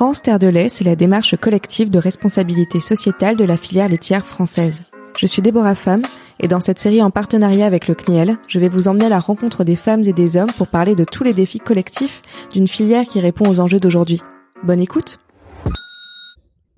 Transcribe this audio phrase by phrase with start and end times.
[0.00, 4.24] France Terre de lait, c'est la démarche collective de responsabilité sociétale de la filière laitière
[4.24, 4.80] française.
[5.18, 6.00] Je suis Déborah Femme
[6.40, 9.18] et dans cette série en partenariat avec le CNIEL, je vais vous emmener à la
[9.18, 13.04] rencontre des femmes et des hommes pour parler de tous les défis collectifs d'une filière
[13.04, 14.22] qui répond aux enjeux d'aujourd'hui.
[14.62, 15.18] Bonne écoute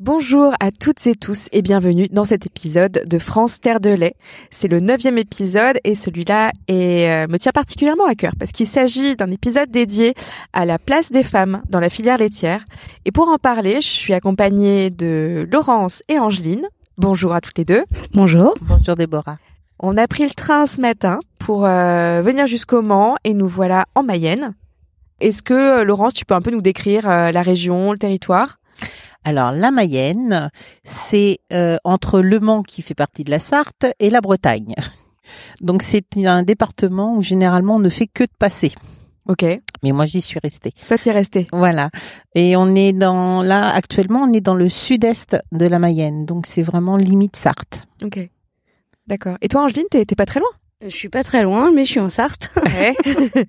[0.04, 4.16] Bonjour à toutes et tous et bienvenue dans cet épisode de France Terre de lait.
[4.50, 9.14] C'est le neuvième épisode et celui-là euh, me tient particulièrement à cœur parce qu'il s'agit
[9.14, 10.14] d'un épisode dédié
[10.52, 12.64] à la place des femmes dans la filière laitière.
[13.04, 16.66] Et pour en parler, je suis accompagnée de Laurence et Angeline.
[16.98, 17.84] Bonjour à toutes les deux.
[18.12, 18.56] Bonjour.
[18.60, 19.38] Bonjour Déborah.
[19.78, 23.84] On a pris le train ce matin pour euh, venir jusqu'au Mans et nous voilà
[23.94, 24.56] en Mayenne.
[25.20, 28.58] Est-ce que euh, Laurence, tu peux un peu nous décrire la région, le territoire?
[29.24, 30.50] Alors la Mayenne,
[30.84, 34.74] c'est euh, entre Le Mans qui fait partie de la Sarthe et la Bretagne.
[35.60, 38.72] Donc c'est un département où généralement on ne fait que de passer.
[39.28, 39.44] Ok.
[39.82, 40.72] Mais moi j'y suis restée.
[40.88, 41.46] Toi t'y es restée.
[41.52, 41.90] Voilà.
[42.34, 46.46] Et on est dans là actuellement on est dans le sud-est de la Mayenne, donc
[46.46, 47.86] c'est vraiment limite Sarthe.
[48.02, 48.18] Ok.
[49.06, 49.36] D'accord.
[49.40, 50.50] Et toi Angeline, t'es pas très loin?
[50.84, 52.50] Je suis pas très loin, mais je suis en Sarthe.
[52.56, 52.94] Ouais.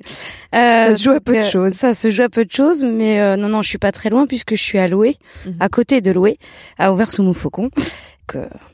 [0.56, 1.74] euh, ça se joue à peu de choses.
[1.74, 4.10] Ça se joue à peu de choses, mais euh, non, non, je suis pas très
[4.10, 5.56] loin puisque je suis à Loué, mhm.
[5.60, 6.38] à côté de Loué,
[6.78, 7.70] à Auvers-sous-Montfaucon,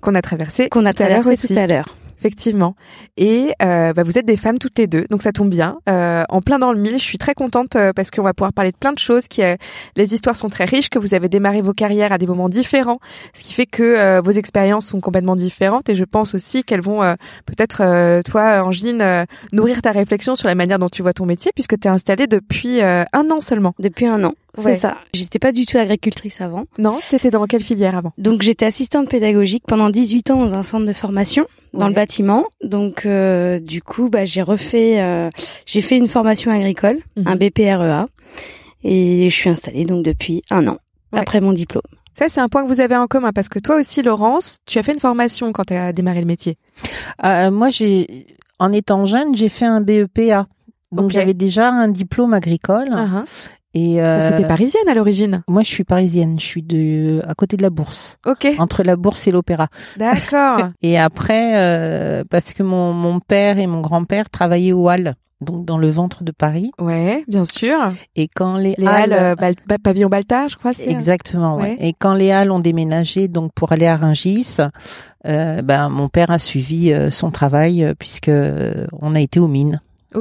[0.01, 2.75] qu'on a traversé, qu'on a traversé tout à l'heure effectivement.
[3.17, 5.79] Et euh, bah, vous êtes des femmes toutes les deux, donc ça tombe bien.
[5.87, 8.53] Euh, en plein dans le mille, je suis très contente euh, parce qu'on va pouvoir
[8.53, 9.27] parler de plein de choses.
[9.27, 9.41] Qui,
[9.95, 12.99] les histoires sont très riches, que vous avez démarré vos carrières à des moments différents,
[13.33, 15.89] ce qui fait que vos expériences sont complètement différentes.
[15.89, 17.01] Et je pense aussi qu'elles vont
[17.45, 21.79] peut-être, toi, Angeline, nourrir ta réflexion sur la manière dont tu vois ton métier, puisque
[21.79, 23.73] tu es installée depuis un an seulement.
[23.79, 24.33] Depuis un an.
[24.55, 24.97] C'est ça.
[25.13, 26.65] J'étais pas du tout agricultrice avant.
[26.77, 28.13] Non, c'était dans quelle filière avant?
[28.17, 32.45] Donc j'étais assistante pédagogique pendant 18 ans dans un centre de formation dans le bâtiment.
[32.63, 35.29] Donc euh, du coup, bah, j'ai refait, euh,
[35.65, 37.27] j'ai fait une formation agricole, mhm.
[37.27, 38.07] un BPREA,
[38.83, 40.77] et je suis installée donc depuis un an
[41.11, 41.83] après mon diplôme.
[42.17, 44.77] Ça, c'est un point que vous avez en commun parce que toi aussi, Laurence, tu
[44.77, 46.57] as fait une formation quand tu as démarré le métier.
[47.23, 48.27] Euh, moi, j'ai,
[48.59, 50.47] en étant jeune, j'ai fait un BEPA.
[50.91, 52.89] Donc j'avais déjà un diplôme agricole.
[52.89, 53.23] Uh-huh.
[53.73, 55.43] Et euh, Parce que t'es parisienne à l'origine.
[55.47, 56.39] Moi, je suis parisienne.
[56.39, 58.17] Je suis de à côté de la Bourse.
[58.25, 58.47] Ok.
[58.57, 59.67] Entre la Bourse et l'Opéra.
[59.97, 60.69] D'accord.
[60.81, 65.65] et après, euh, parce que mon mon père et mon grand-père travaillaient au Halles, donc
[65.65, 66.71] dans le ventre de Paris.
[66.79, 67.77] Ouais, bien sûr.
[68.15, 69.35] Et quand les, les Halles, euh,
[69.83, 70.71] pavillon Baltard, je crois.
[70.79, 71.57] Exactement.
[71.57, 71.75] Ouais.
[71.79, 74.57] Et quand les Halles ont déménagé, donc pour aller à Rungis,
[75.27, 78.31] euh, ben mon père a suivi euh, son travail puisque
[78.99, 79.79] on a été aux mines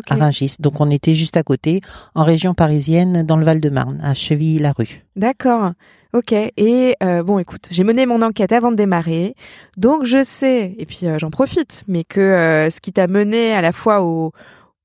[0.09, 0.56] à Rungis.
[0.59, 1.81] Donc on était juste à côté,
[2.15, 5.04] en région parisienne, dans le Val-de-Marne, à Chevilly-la-Rue.
[5.16, 5.72] D'accord.
[6.15, 6.32] Ok.
[6.32, 9.34] Et euh, bon, écoute, j'ai mené mon enquête avant de démarrer,
[9.76, 13.53] donc je sais, et puis euh, j'en profite, mais que euh, ce qui t'a mené
[13.53, 14.32] à la fois au,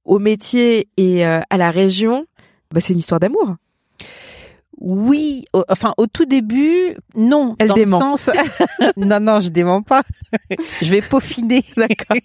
[0.03, 2.25] au métier et à la région,
[2.72, 3.56] bah, c'est une histoire d'amour.
[4.79, 7.56] Oui, enfin au tout début, non.
[7.59, 8.16] Elle dément.
[8.97, 10.03] non, non, je dément pas.
[10.81, 11.63] je vais peaufiner.
[11.78, 12.17] D'accord.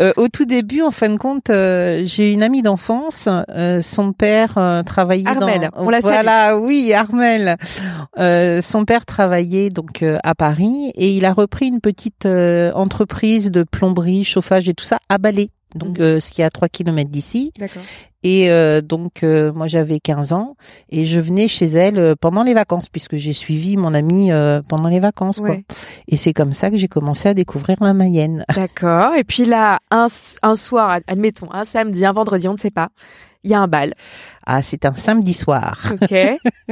[0.00, 3.28] Euh, au tout début, en fin de compte, euh, j'ai une amie d'enfance.
[3.50, 5.84] Euh, son père travaillait Armel, dans.
[5.84, 7.56] On la voilà, oui, Armel.
[8.16, 14.24] son père travaillait donc à Paris et il a repris une petite entreprise de plomberie,
[14.24, 16.20] chauffage et tout ça à Balai donc mhm.
[16.20, 17.52] ce qui est à 3 km d'ici.
[18.24, 20.56] Et euh, donc euh, moi j'avais 15 ans
[20.88, 24.30] et je venais chez elle euh, pendant les vacances puisque j'ai suivi mon amie
[24.68, 25.56] pendant les vacances quoi.
[26.08, 28.44] Et c'est comme ça que j'ai commencé à découvrir la Mayenne.
[28.54, 29.14] D'accord.
[29.14, 30.08] Et puis là un,
[30.42, 32.88] un soir, admettons, un samedi, un vendredi, on ne sait pas,
[33.44, 33.94] il y a un bal.
[34.44, 35.92] Ah, c'est un samedi soir.
[35.92, 36.14] Ok.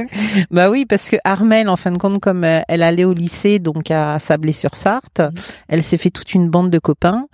[0.51, 3.91] bah oui, parce que Armel, en fin de compte, comme elle allait au lycée, donc
[3.91, 5.31] à Sablé-sur-Sarthe, mhm.
[5.69, 7.27] elle s'est fait toute une bande de copains.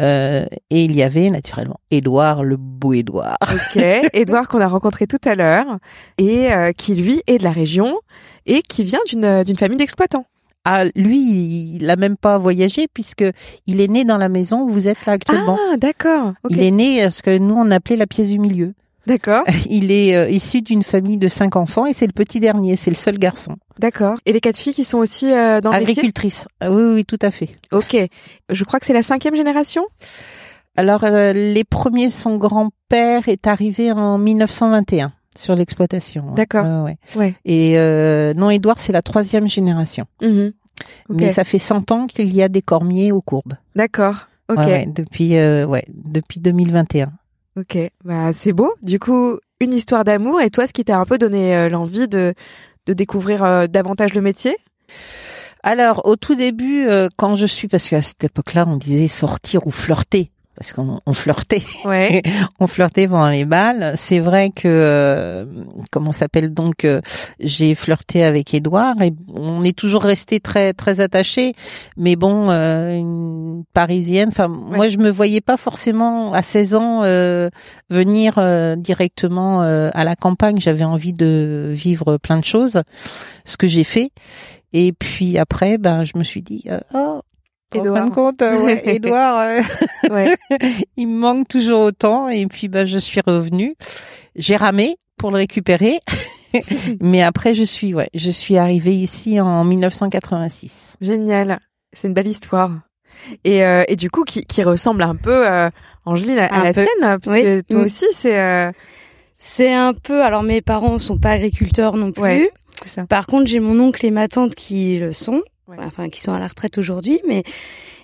[0.00, 3.36] Euh, et il y avait naturellement Édouard, le beau Édouard.
[3.42, 3.82] Ok,
[4.12, 5.78] Édouard qu'on a rencontré tout à l'heure
[6.18, 8.00] et euh, qui lui est de la région
[8.46, 10.26] et qui vient d'une d'une famille d'exploitants.
[10.64, 13.24] Ah, lui, il a même pas voyagé puisque
[13.66, 15.58] il est né dans la maison où vous êtes là actuellement.
[15.70, 16.32] Ah, d'accord.
[16.48, 18.72] Il est né ce que nous on appelait la pièce du milieu.
[19.06, 19.44] D'accord.
[19.68, 22.90] Il est euh, issu d'une famille de cinq enfants et c'est le petit dernier, c'est
[22.90, 23.56] le seul garçon.
[23.78, 24.16] D'accord.
[24.26, 26.46] Et les quatre filles qui sont aussi euh, dans le Agricultrices.
[26.60, 27.50] Ah oui, oui, tout à fait.
[27.72, 27.96] Ok.
[28.48, 29.84] Je crois que c'est la cinquième génération?
[30.76, 36.32] Alors, euh, les premiers, son grand-père est arrivé en 1921 sur l'exploitation.
[36.34, 36.84] D'accord.
[36.84, 36.96] ouais.
[37.16, 37.34] ouais.
[37.44, 37.74] Et
[38.36, 40.06] non, Édouard, c'est la troisième génération.
[40.20, 40.48] Mmh.
[41.08, 43.54] Mais ça fait 100 ans qu'il y a des cormiers aux courbes.
[43.76, 44.28] D'accord.
[44.48, 44.58] Ok.
[44.58, 47.12] Ouais, depuis, ouais, depuis 2021.
[47.56, 48.74] Ok, bah c'est beau.
[48.82, 50.40] Du coup, une histoire d'amour.
[50.40, 52.34] Et toi, ce qui t'a un peu donné euh, l'envie de,
[52.86, 54.56] de découvrir euh, davantage le métier?
[55.62, 59.66] Alors, au tout début, euh, quand je suis, parce qu'à cette époque-là, on disait sortir
[59.66, 60.30] ou flirter.
[60.56, 62.22] Parce qu'on on flirtait, ouais.
[62.60, 63.94] on flirtait pendant les balles.
[63.96, 65.44] C'est vrai que euh,
[65.90, 67.00] comment s'appelle donc euh,
[67.40, 71.54] j'ai flirté avec Édouard et on est toujours resté très très attachés.
[71.96, 74.28] Mais bon, euh, une parisienne.
[74.28, 77.02] Enfin, moi je me voyais pas forcément à 16 ans
[77.90, 78.34] venir
[78.78, 80.60] directement à la campagne.
[80.60, 82.82] J'avais envie de vivre plein de choses,
[83.44, 84.10] ce que j'ai fait.
[84.72, 86.64] Et puis après, ben je me suis dit,
[86.94, 87.20] oh
[87.74, 87.92] Edouard.
[87.92, 89.60] En fin de compte, euh, Edouard, euh,
[90.10, 90.36] ouais.
[90.96, 92.28] il me manque toujours autant.
[92.28, 93.74] Et puis, bah, je suis revenue.
[94.36, 96.00] J'ai ramé pour le récupérer.
[97.00, 100.94] Mais après, je suis, ouais, je suis arrivée ici en 1986.
[101.00, 101.58] Génial.
[101.92, 102.70] C'est une belle histoire.
[103.44, 105.70] Et, euh, et du coup, qui, qui ressemble un peu, euh,
[106.04, 107.42] Angeline, à, la tienne, parce oui.
[107.42, 107.84] que toi mm.
[107.84, 108.72] aussi, c'est.
[109.36, 110.22] C'est un peu.
[110.22, 112.22] Alors, mes parents sont pas agriculteurs non plus.
[112.22, 112.50] Ouais,
[112.86, 113.04] ça.
[113.04, 116.38] Par contre, j'ai mon oncle et ma tante qui le sont enfin qui sont à
[116.38, 117.42] la retraite aujourd'hui, mais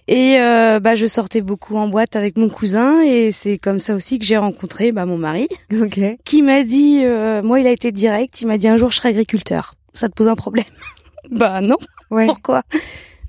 [0.08, 3.94] et euh, bah je sortais beaucoup en boîte avec mon cousin et c'est comme ça
[3.94, 5.48] aussi que j'ai rencontré bah mon mari,
[6.24, 8.96] qui m'a dit, euh, moi il a été direct, il m'a dit un jour je
[8.96, 10.64] serai agriculteur, ça te pose un problème?
[11.30, 11.76] Bah non,
[12.10, 12.26] ouais.
[12.26, 12.62] pourquoi?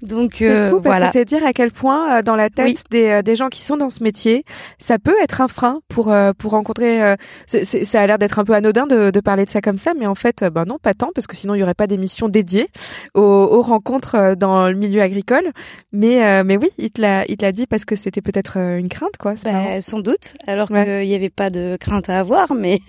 [0.01, 1.12] Donc euh, cool parce voilà.
[1.12, 3.77] c'est dire à quel point euh, dans la tête des, euh, des gens qui sont
[3.77, 4.45] dans ce métier,
[4.80, 7.15] ça peut être un frein pour euh, pour rencontrer.
[7.48, 10.07] ça a l'air d'être un peu anodin de, de, parler de ça comme ça, mais
[10.07, 12.68] en fait, ben non, pas tant parce que sinon il y aurait pas d'émission dédiée
[13.13, 15.51] aux, aux, rencontres dans le milieu agricole.
[15.92, 18.89] Mais mais oui, il te l'a il te l'a dit parce que c'était peut-être une
[18.89, 19.36] crainte quoi.
[19.44, 20.33] Bah, sans doute.
[20.48, 22.80] Alors qu'il y avait pas de crainte à avoir, mais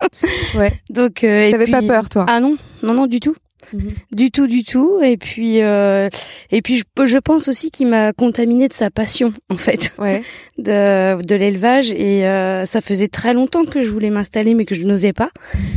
[0.56, 0.80] ouais.
[0.90, 1.72] Donc t'avais puis...
[1.72, 3.34] pas peur toi Ah non, non non du tout.
[3.72, 3.90] Mhm.
[4.12, 5.00] Du tout, du tout.
[5.02, 6.08] Et puis, euh,
[6.50, 10.22] et puis, je, je pense aussi qu'il m'a contaminé de sa passion, en fait, ouais.
[10.58, 11.92] de, de l'élevage.
[11.92, 15.30] Et euh, ça faisait très longtemps que je voulais m'installer, mais que je n'osais pas,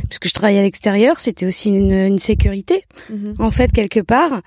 [0.09, 1.19] puisque je travaillais à l'extérieur.
[1.19, 3.35] C'était aussi une, une sécurité, mhm.
[3.39, 4.41] en fait, quelque part.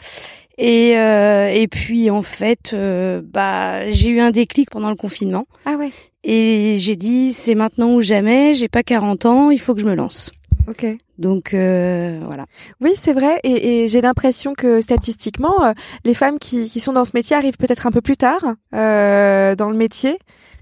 [0.62, 5.46] Et euh, et puis en fait, euh, bah j'ai eu un déclic pendant le confinement.
[5.64, 5.88] Ah ouais.
[6.22, 8.52] Et j'ai dit c'est maintenant ou jamais.
[8.52, 10.32] J'ai pas 40 ans, il faut que je me lance.
[10.70, 10.86] Ok.
[11.18, 12.46] Donc euh, voilà.
[12.80, 15.72] Oui, c'est vrai, et, et j'ai l'impression que statistiquement, euh,
[16.04, 19.56] les femmes qui, qui, sont dans ce métier arrivent peut-être un peu plus tard euh,
[19.56, 20.18] dans le métier,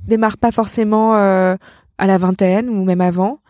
[0.06, 1.56] démarrent pas forcément euh,
[1.98, 3.40] à la vingtaine ou même avant.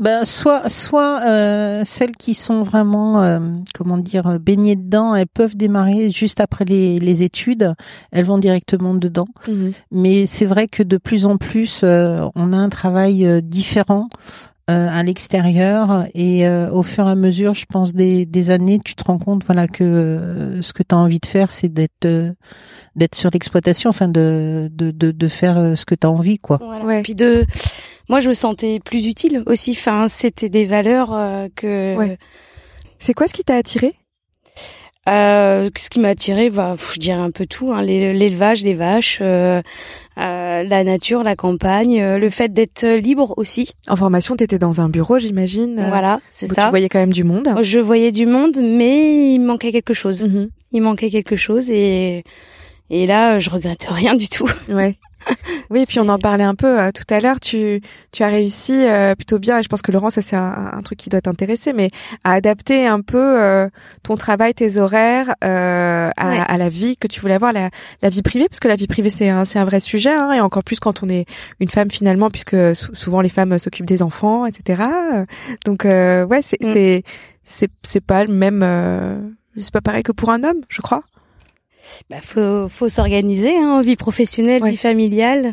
[0.00, 3.38] Ben, soit soit euh, celles qui sont vraiment euh,
[3.74, 7.74] comment dire baignées dedans elles peuvent démarrer juste après les, les études
[8.10, 9.72] elles vont directement dedans mhm.
[9.92, 14.08] mais c'est vrai que de plus en plus on a un travail différent
[14.70, 18.80] euh, à l'extérieur et euh, au fur et à mesure, je pense des, des années,
[18.84, 21.68] tu te rends compte voilà que euh, ce que tu as envie de faire, c'est
[21.68, 22.08] d'être
[22.96, 26.60] d'être sur l'exploitation, enfin de, de de, de faire ce que tu as envie quoi.
[26.84, 27.02] Ouais.
[27.02, 27.44] Puis de
[28.08, 31.10] moi je me sentais plus utile aussi, enfin c'était des valeurs
[31.54, 32.18] que ouais.
[32.98, 33.92] C'est quoi ce qui t'a attiré?
[35.08, 39.18] Euh, ce qui m'a attiré, bah, je dirais un peu tout, hein, l'élevage, les vaches,
[39.20, 39.60] euh,
[40.18, 43.70] euh, la nature, la campagne, euh, le fait d'être libre aussi.
[43.88, 45.78] En formation, t'étais dans un bureau, j'imagine.
[45.78, 46.64] Euh, voilà, c'est ça.
[46.64, 47.48] Tu voyais quand même du monde.
[47.62, 50.24] Je voyais du monde, mais il manquait quelque chose.
[50.24, 50.48] Mhm.
[50.72, 52.24] Il manquait quelque chose et
[52.90, 54.48] et là, je regrette rien du tout.
[54.68, 54.96] Ouais.
[55.70, 57.40] Oui, puis on en parlait un peu euh, tout à l'heure.
[57.40, 57.80] Tu,
[58.12, 60.98] tu as réussi euh, plutôt bien, et je pense que Laurent, ça c'est un, truc
[60.98, 61.90] qui doit t'intéresser, mais
[62.24, 63.68] à adapter un peu euh,
[64.02, 67.70] ton travail, tes horaires à, à, la vie que tu voulais avoir, la,
[68.02, 70.32] la vie privée, parce que la vie privée c'est un, c'est un vrai sujet, hein,
[70.32, 71.26] et encore plus quand on est
[71.60, 74.82] une femme finalement, puisque souvent les femmes s'occupent des enfants, etc.
[75.64, 76.72] Donc ouais, c'est mm.
[76.72, 77.02] c'est
[77.44, 81.02] c'est c'est pas le même, c'est pas pareil que pour un homme, je crois
[82.10, 85.52] bah, faut, faut s'organiser, hein, vie professionnelle, vie familiale.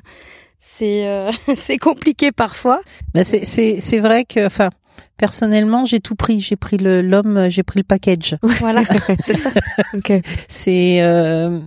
[0.59, 2.81] C'est euh, c'est compliqué parfois.
[3.13, 4.69] Bah c'est c'est c'est vrai que enfin
[5.17, 6.39] personnellement j'ai tout pris.
[6.39, 8.37] J'ai pris le l'homme j'ai pris le package.
[8.59, 8.83] Voilà
[9.25, 9.49] c'est ça.
[9.95, 10.21] Okay.
[10.47, 11.59] c'est euh,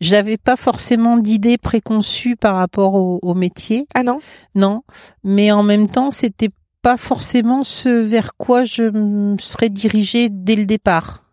[0.00, 3.86] j'avais pas forcément d'idées préconçues par rapport au, au, métier.
[3.94, 4.18] Ah non?
[4.54, 4.82] Non.
[5.22, 6.50] Mais en même temps c'était
[6.82, 11.23] pas forcément ce vers quoi je me serais dirigée dès le départ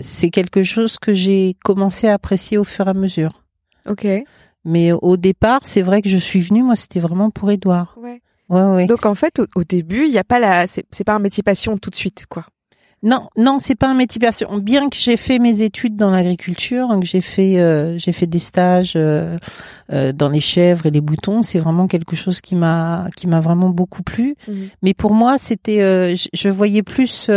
[0.00, 3.42] c'est quelque chose que j'ai commencé à apprécier au fur et à mesure.
[3.88, 4.06] Ok.
[4.64, 7.96] Mais au départ, c'est vrai que je suis venue, moi, c'était vraiment pour Édouard.
[8.00, 8.20] Ouais.
[8.48, 8.86] Ouais, ouais.
[8.86, 11.42] Donc en fait, au, au début, il n'y a pas la, c'est pas un métier
[11.42, 12.46] passion tout de suite, quoi.
[13.02, 14.58] Non, non, c'est pas un métier passion.
[14.58, 18.38] Bien que j'ai fait mes études dans l'agriculture, que j'ai fait, euh, j'ai fait des
[18.38, 19.38] stages euh,
[19.92, 23.40] euh, dans les chèvres et les boutons, c'est vraiment quelque chose qui m'a, qui m'a
[23.40, 24.36] vraiment beaucoup plu.
[24.48, 24.68] Mhm.
[24.82, 27.30] Mais pour moi, c'était, je, voyais plus.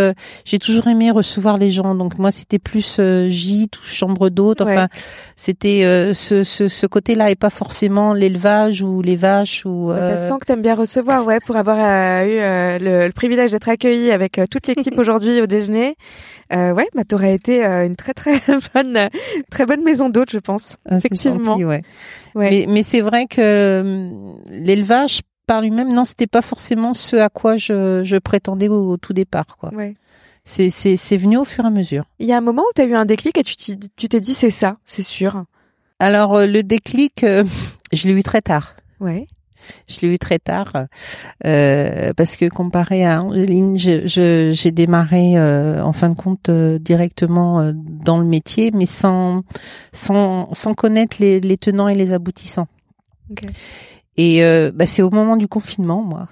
[0.45, 4.61] j'ai toujours aimé recevoir les gens, donc moi, c'était plus gîte ou chambre d'hôte.
[4.61, 4.87] Enfin,
[5.35, 5.81] c'était
[6.13, 9.91] ce, ce, ce côté-là et pas forcément l'élevage ou les vaches ou.
[9.91, 12.37] Ça sent que t'aimes bien recevoir, ouais, pour avoir eu
[12.79, 15.95] le, le, privilège d'être accueilli avec toute l'équipe aujourd'hui au déjeuner,
[16.51, 18.39] euh, ouais, bah t'aurais été euh, une très très
[18.73, 19.09] bonne,
[19.51, 20.77] très bonne maison d'hôte, je pense.
[20.89, 21.57] Ah, Effectivement.
[21.57, 21.83] ouais.
[22.35, 24.09] Mais, mais c'est vrai que
[24.49, 29.13] l'élevage par lui-même, non, c'était pas forcément ce à quoi je, je prétendais au, tout
[29.13, 29.73] départ, quoi.
[29.73, 29.95] Ouais.
[30.43, 32.05] C'est, c'est, c'est venu au fur et à mesure.
[32.19, 34.33] Il y a un moment où tu as eu un déclic et tu t'es dit
[34.33, 35.43] c'est ça, c'est sûr.
[35.99, 37.23] Alors le déclic,
[37.93, 38.75] je l'ai eu très tard.
[38.99, 39.27] Ouais.
[39.87, 40.73] Je l'ai eu très tard
[41.45, 47.71] euh, parce que comparé à Angeline, j'ai démarré euh, en fin de compte euh, directement
[47.73, 49.43] dans le métier, mais sans
[49.93, 52.67] sans sans connaître les, les tenants et les aboutissants.
[53.31, 53.47] Okay.
[54.17, 54.41] Et
[54.73, 56.27] bah, c'est au moment du confinement, moi.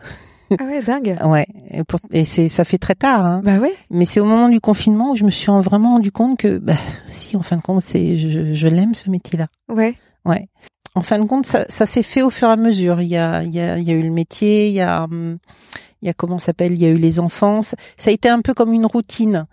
[0.59, 1.17] Ah ouais, dingue.
[1.25, 3.25] ouais, et, pour, et c'est ça fait très tard.
[3.25, 3.41] Hein.
[3.43, 3.73] Bah ouais.
[3.91, 6.73] Mais c'est au moment du confinement où je me suis vraiment rendu compte que, bah,
[7.07, 9.47] si, en fin de compte, c'est je, je l'aime ce métier-là.
[9.69, 9.95] Ouais.
[10.25, 10.47] Ouais
[10.97, 13.01] en fin de compte, ça, ça s'est fait au fur et à mesure.
[13.01, 15.07] Il y a, il y a, il y a eu le métier, il y a,
[15.09, 17.61] il y a comment s'appelle, il y a eu les enfants.
[17.61, 17.75] Ça
[18.05, 19.45] a été un peu comme une routine.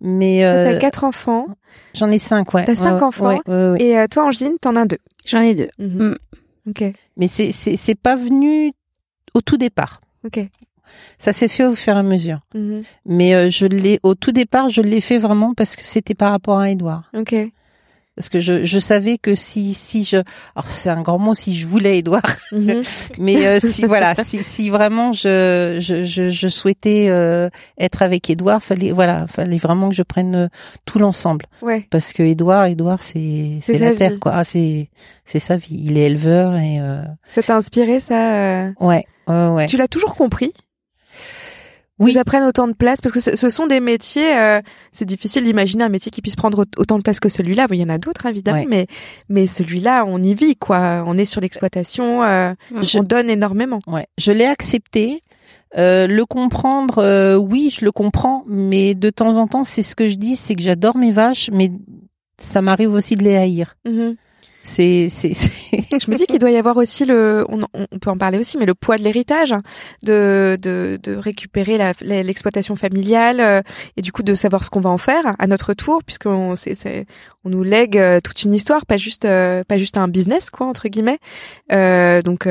[0.00, 1.46] Mais euh, t'as quatre enfants.
[1.94, 2.64] J'en ai cinq, ouais.
[2.64, 3.32] T'as cinq enfants.
[3.32, 4.98] et euh, toi, Angeline, t'en as deux.
[5.26, 5.68] J'en ai deux.
[5.78, 6.08] Mhm.
[6.10, 6.16] Mm.
[6.70, 6.84] Ok.
[7.16, 8.72] Mais c'est c'est c'est pas venu
[9.34, 10.00] au tout départ.
[10.24, 10.40] Ok.
[11.18, 12.40] Ça s'est fait au fur et à mesure.
[12.54, 12.82] Mhm.
[13.06, 16.32] Mais euh, je l'ai au tout départ, je l'ai fait vraiment parce que c'était par
[16.32, 17.10] rapport à Edouard.
[17.14, 17.34] Ok
[18.20, 20.18] parce que je, je savais que si si je
[20.54, 22.82] alors c'est un grand mot si je voulais Edouard mhm.
[23.18, 27.48] mais euh, si voilà si si vraiment je je je, souhaitais euh,
[27.78, 30.48] être avec Edouard fallait voilà fallait vraiment que je prenne euh,
[30.84, 31.86] tout l'ensemble ouais.
[31.88, 34.90] parce que Edouard Edouard c'est c'est la terre quoi ah, c'est
[35.24, 36.78] c'est sa vie il est éleveur et
[37.34, 39.66] ça t'a inspiré ça ouais ouais, ouais.
[39.66, 40.52] tu l'as toujours compris?
[42.00, 42.12] Oui.
[42.12, 44.36] Ils apprennent autant de place parce que ce sont des métiers.
[44.36, 47.66] Euh, c'est difficile d'imaginer un métier qui puisse prendre autant de place que celui-là.
[47.70, 48.86] il y en a d'autres évidemment, mais
[49.28, 51.04] mais celui-là, on y vit quoi.
[51.06, 52.24] On est sur l'exploitation.
[52.24, 52.54] Euh,
[52.94, 53.80] on donne énormément.
[53.86, 54.06] Ouais.
[54.18, 55.20] Je l'ai accepté.
[55.76, 59.94] Euh, le comprendre, euh, oui, je le comprends, mais de temps en temps, c'est ce
[59.94, 61.70] que je dis, c'est que j'adore mes vaches, mais
[62.38, 63.74] ça m'arrive aussi de les haïr.
[63.86, 64.16] Mm-hmm.
[64.62, 68.18] C'est, c'est, Je me dis qu'il doit y avoir aussi le, on, on, peut en
[68.18, 69.54] parler aussi, mais le poids de l'héritage,
[70.02, 73.62] de, de, de récupérer l'exploitation familiale euh,
[73.96, 76.74] et du coup de savoir ce qu'on va en faire à notre tour, puisqu'on c'est,
[76.74, 77.06] c'est,
[77.44, 80.66] on nous lègue euh, toute une histoire, pas juste, euh, pas juste un business quoi
[80.66, 81.18] entre guillemets.
[81.72, 82.46] Euh, donc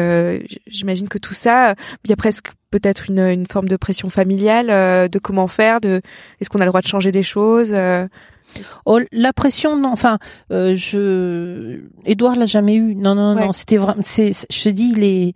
[0.68, 5.10] j'imagine que tout ça, il y a presque peut-être une, une forme de pression familiale
[5.10, 6.02] de comment faire, de
[6.40, 7.74] est-ce qu'on a le droit de changer des choses.
[8.86, 9.92] Oh, la pression, non.
[9.92, 10.18] Enfin,
[10.52, 12.96] euh, je, Edouard l'a jamais eu.
[12.96, 13.52] Non, non, non.
[13.52, 14.02] C'était vraiment.
[14.04, 15.34] C'est, je te dis, il est,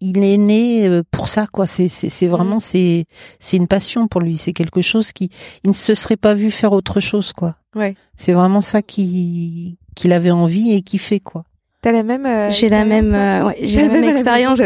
[0.00, 1.66] il est né euh, pour ça, quoi.
[1.66, 2.60] C'est, c'est, c'est vraiment, mm.
[2.60, 3.04] c'est,
[3.38, 4.36] c'est une passion pour lui.
[4.36, 5.30] C'est quelque chose qui,
[5.64, 7.56] il ne se serait pas vu faire autre chose, quoi.
[7.74, 7.94] Ouais.
[8.16, 11.44] C'est vraiment ça qui, qu'il avait envie et qui fait, quoi.
[11.82, 12.26] T'as la même.
[12.26, 13.12] Euh, j'ai la même.
[13.46, 14.58] ouais, j'ai la même, expérience.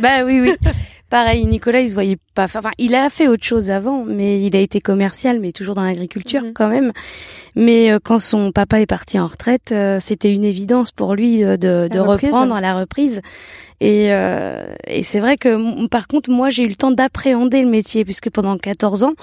[0.00, 0.56] Bah oui, oui.
[1.10, 2.44] Pareil, Nicolas, il se voyait pas.
[2.44, 5.84] Enfin, il a fait autre chose avant, mais il a été commercial, mais toujours dans
[5.84, 6.52] l'agriculture mhm.
[6.52, 6.92] quand même.
[7.56, 11.44] Mais euh, quand son papa est parti en retraite, euh, c'était une évidence pour lui
[11.44, 13.22] euh, de, de reprendre à la reprise.
[13.80, 14.06] Et,
[14.88, 18.28] et c'est vrai que, par contre, moi, j'ai eu le temps d'appréhender le métier, puisque
[18.28, 19.14] pendant 14 ans,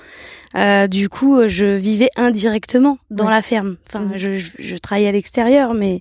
[0.55, 3.75] euh, du coup, je vivais indirectement dans la ferme.
[3.87, 4.11] Enfin, mhm.
[4.15, 5.99] je, je, je, travaillais à l'extérieur, mais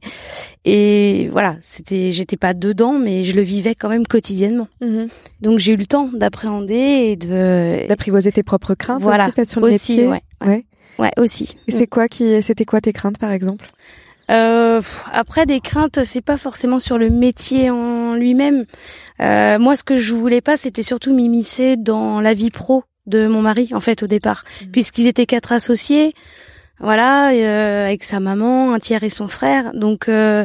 [0.64, 4.68] et voilà, c'était, j'étais pas dedans, mais je le vivais quand même quotidiennement.
[4.80, 5.08] Mhm.
[5.40, 9.00] Donc j'ai eu le temps d'appréhender et de d'apprivoiser tes propres craintes.
[9.00, 10.06] Voilà, aussi, sur le métier.
[10.06, 10.64] Ouais, ouais,
[10.98, 11.56] ouais, aussi.
[11.66, 13.66] Et c'est quoi qui, c'était quoi tes craintes, par exemple?
[14.30, 14.80] Euh,
[15.12, 18.64] après des craintes, c'est pas forcément sur le métier en lui-même.
[19.20, 23.26] Euh, moi, ce que je voulais pas, c'était surtout m'immiscer dans la vie pro de
[23.26, 24.70] mon mari en fait au départ, mhm.
[24.70, 26.14] puisqu'ils étaient quatre associés
[26.80, 29.72] voilà, euh, avec sa maman, un tiers et son frère.
[29.74, 30.42] Donc euh,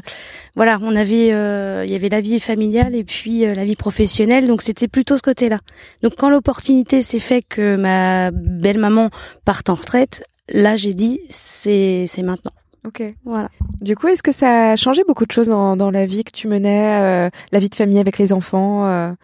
[0.56, 4.48] voilà, on avait, euh, il y avait la vie familiale et puis la vie professionnelle.
[4.48, 5.60] Donc c'était plutôt ce côté-là.
[6.04, 9.10] Donc quand l'opportunité s'est fait que ma belle maman
[9.44, 12.52] parte en retraite, là j'ai dit c'est c'est maintenant.
[12.88, 13.50] Ok, voilà.
[13.82, 16.32] Du coup, est-ce que ça a changé beaucoup de choses dans, dans la vie que
[16.32, 19.16] tu menais, la vie de famille avec les enfants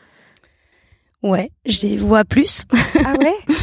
[1.25, 2.65] Ouais, je les vois plus.
[3.03, 3.33] Ah ouais?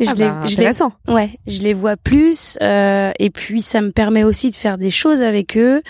[0.00, 0.92] Je ah les, bah, intéressant.
[1.06, 2.58] ouais, je les vois plus.
[2.60, 5.80] Euh, et puis ça me permet aussi de faire des choses avec eux.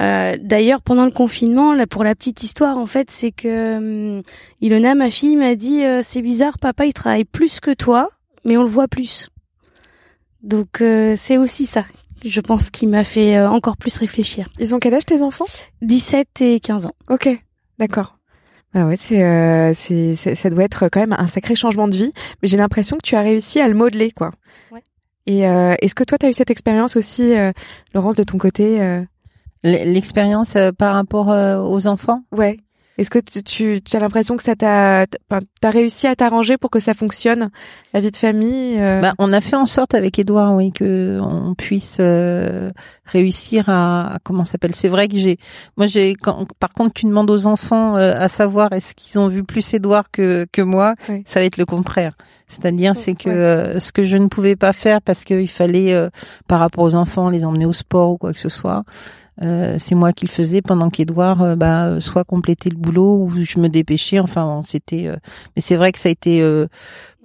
[0.00, 4.22] Euh, D'ailleurs, pendant le confinement, là, pour la petite histoire, en fait, c'est que hum,
[4.62, 8.08] Ilona, ma fille, m'a dit euh, c'est bizarre, papa, il travaille plus que toi,
[8.44, 9.28] mais on le voit plus.
[10.42, 11.84] Donc euh, c'est aussi ça,
[12.24, 14.48] je pense, qui m'a fait euh, encore plus réfléchir.
[14.58, 15.44] Ils ont quel âge tes enfants?
[15.82, 16.94] 17 et 15 ans.
[17.10, 17.28] Ok,
[17.78, 18.16] d'accord.
[18.72, 22.12] Ah ouais, c'est, euh, c'est, ça doit être quand même un sacré changement de vie.
[22.40, 24.30] Mais j'ai l'impression que tu as réussi à le modeler, quoi.
[24.70, 24.82] Ouais.
[25.26, 27.52] Et euh, est-ce que toi, tu as eu cette expérience aussi, euh,
[27.94, 28.78] Laurence, de ton côté
[29.62, 32.22] L'expérience par rapport aux enfants?
[32.32, 32.56] Ouais.
[32.98, 35.06] Est-ce que tu, tu as l'impression que ça t'a,
[35.60, 37.50] t'as réussi à t'arranger pour que ça fonctionne
[37.94, 39.00] la vie de famille euh?
[39.00, 42.70] bah, on a fait en sorte avec Edouard, oui, que on puisse euh,
[43.06, 44.74] réussir à, comment s'appelle?
[44.74, 45.38] C'est vrai que j'ai,
[45.76, 46.14] moi j'ai,
[46.58, 50.10] par contre, tu demandes aux enfants euh, à savoir est-ce qu'ils ont vu plus Edouard
[50.10, 50.94] que que moi,
[51.24, 52.16] ça va être le contraire.
[52.48, 55.96] C'est-à-dire, c'est que ce que je ne pouvais pas faire parce qu'il fallait,
[56.48, 58.82] par rapport aux enfants, les emmener au sport ou quoi que ce soit.
[59.42, 63.32] Euh, c'est moi qui le faisais pendant qu'Edouard euh, bah, soit complétait le boulot ou
[63.42, 64.18] je me dépêchais.
[64.18, 65.06] Enfin, c'était.
[65.06, 65.16] Euh,
[65.56, 66.44] mais c'est vrai que ça a été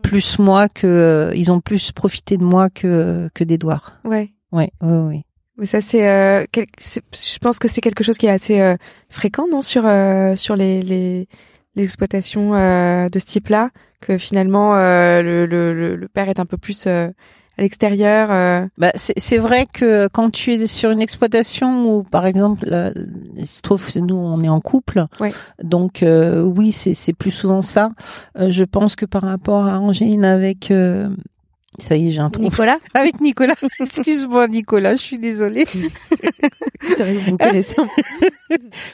[0.01, 3.99] plus moi que ils ont plus profité de moi que que d'Edouard.
[4.03, 4.31] Ouais.
[4.51, 4.71] Ouais.
[4.81, 4.89] Ouais.
[4.89, 5.21] Oui.
[5.57, 8.75] Mais ça c'est, je pense que c'est quelque chose qui est assez
[9.09, 9.83] fréquent, non, sur
[10.35, 11.27] sur les les,
[11.75, 13.69] les exploitations de ce type-là,
[14.01, 16.87] que finalement le, le, le père est un peu plus
[17.57, 18.65] à l'extérieur euh...
[18.77, 22.65] bah, C'est vrai que quand tu es sur une exploitation où, par exemple,
[23.37, 25.31] il se trouve nous on est en couple, ouais.
[25.63, 27.91] donc euh, oui c'est plus souvent ça.
[28.37, 31.09] Euh, je pense que par rapport à Angéline avec euh,
[31.79, 32.41] ça y est, j'ai un trou.
[32.41, 33.55] Nicolas Avec Nicolas.
[33.81, 35.65] Excuse-moi, Nicolas, je suis désolée.
[36.81, 37.75] vous connaissez.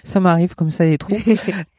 [0.03, 1.15] ça m'arrive comme ça, les trous.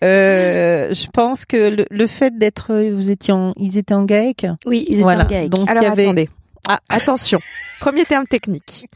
[0.04, 4.46] Euh, je pense que le, le fait d'être, vous étiez en, ils étaient en GAEC?
[4.66, 5.48] Oui, ils étaient en GAEC.
[5.48, 6.28] Donc, Alors, il y avait, attendez.
[6.68, 7.40] Ah, attention.
[7.80, 8.86] Premier terme technique.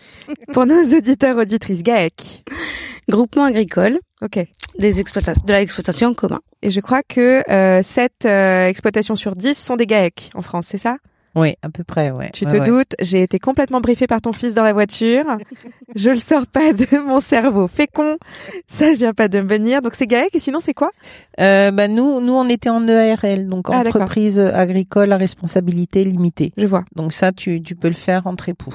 [0.53, 2.45] Pour nos auditeurs auditrices, GAEC.
[3.09, 3.99] Groupement agricole.
[4.23, 4.39] Ok.
[4.79, 6.41] Des exploitations, de l'exploitation en commun.
[6.63, 10.67] Et je crois que euh, 7 euh, exploitations sur 10 sont des GAEC en France,
[10.69, 10.99] c'est ça?
[11.37, 12.31] Oui, à peu près, ouais.
[12.33, 15.25] Tu te doutes, j'ai été complètement briefée par ton fils dans la voiture.
[15.95, 18.17] je le sors pas de mon cerveau fécond.
[18.67, 19.83] Ça vient pas de me venir.
[19.83, 20.93] Donc c'est GAEC et sinon c'est quoi?
[21.39, 26.55] Euh, bah nous, nous on était en EARL, donc ah, entreprise agricole à responsabilité limitée.
[26.57, 26.85] Je vois.
[26.95, 28.75] Donc ça, tu, tu peux le faire entre époux.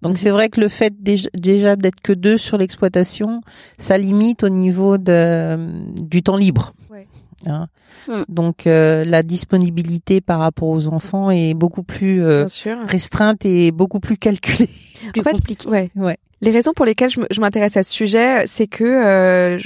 [0.00, 3.40] Donc c'est vrai que le fait déjà d'être que deux sur l'exploitation,
[3.76, 5.58] ça limite au niveau de
[6.00, 6.74] du temps libre.
[6.90, 7.07] Ouais.
[7.46, 7.68] Hein.
[8.08, 8.22] Hmm.
[8.28, 12.46] Donc euh, la disponibilité par rapport aux enfants est beaucoup plus euh,
[12.88, 14.68] restreinte et beaucoup plus calculée.
[15.12, 15.68] Plus compliquée.
[15.68, 15.90] Ouais.
[15.94, 16.18] ouais.
[16.40, 19.58] Les raisons pour lesquelles je m'intéresse à ce sujet, c'est que euh,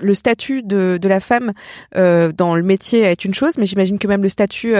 [0.00, 1.52] le statut de, de, la femme
[1.92, 4.74] dans le métier est une chose, mais j'imagine que même le statut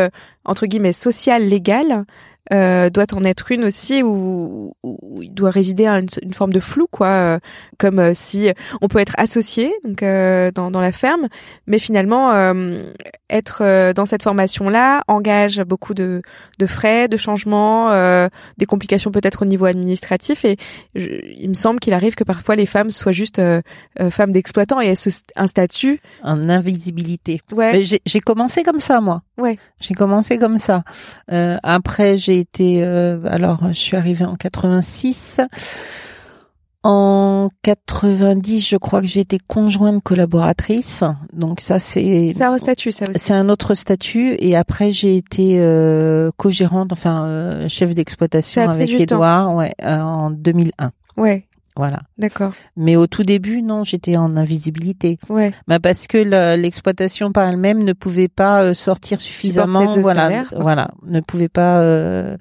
[0.44, 2.04] entre guillemets social légal
[2.52, 4.74] euh, doit en être une aussi où,
[5.22, 7.38] il doit résider une, une, forme de flou quoi euh,
[7.78, 8.50] comme euh, si
[8.82, 11.28] on peut être associé donc euh, dans, dans la ferme.
[11.66, 12.32] Mais finalement
[13.34, 16.22] être dans cette formation là engage beaucoup de,
[16.58, 17.90] de frais de changements
[18.58, 20.44] des complications peut-être au niveau administratif.
[20.44, 20.56] Et
[20.94, 23.40] il me semble qu'il arrive que parfois les femmes soient juste
[24.10, 26.00] femmes d'exploitants et aient un statut.
[26.22, 27.40] En invisibilité.
[27.52, 27.82] Ouais.
[27.82, 29.22] J'ai commencé comme ça moi.
[29.38, 29.58] Ouais.
[29.80, 30.82] J'ai commencé comme ça.
[31.28, 35.40] Après j'ai été, euh, alors je suis arrivée en 86.
[36.86, 41.02] En 90, je crois que j'ai été conjointe collaboratrice.
[41.32, 43.18] Donc ça, c'est c'est un statut, ça aussi.
[43.18, 44.36] C'est un autre statut.
[44.38, 50.92] Et après, j'ai été euh, co-gérante, enfin euh, chef d'exploitation avec Edouard, ouais, en 2001.
[51.16, 51.46] Ouais.
[51.76, 51.98] Voilà.
[52.18, 52.52] D'accord.
[52.76, 55.18] Mais au tout début, non, j'étais en invisibilité.
[55.28, 55.52] Ouais.
[55.66, 56.18] Bah parce que
[56.56, 59.98] l'exploitation par elle-même ne pouvait pas euh, sortir suffisamment.
[59.98, 60.44] voilà.
[60.52, 60.90] voilà.
[61.04, 62.36] Ne pouvait pas euh,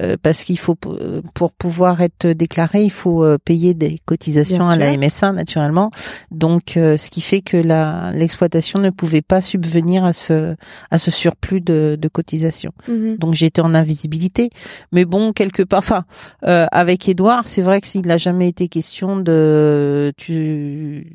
[0.00, 4.96] euh, parce qu'il faut pour pouvoir être déclaré, il faut payer des cotisations à la
[4.96, 5.92] MSA naturellement.
[6.32, 10.56] Donc, ce qui fait que la l'exploitation ne pouvait pas subvenir à ce
[10.90, 12.72] à ce surplus de, de cotisations.
[12.88, 13.16] Mhm.
[13.18, 14.50] Donc j'étais en invisibilité.
[14.90, 16.04] Mais bon, quelque part, enfin,
[16.42, 21.06] avec Edouard, c'est vrai que s'il n'a jamais été question de tu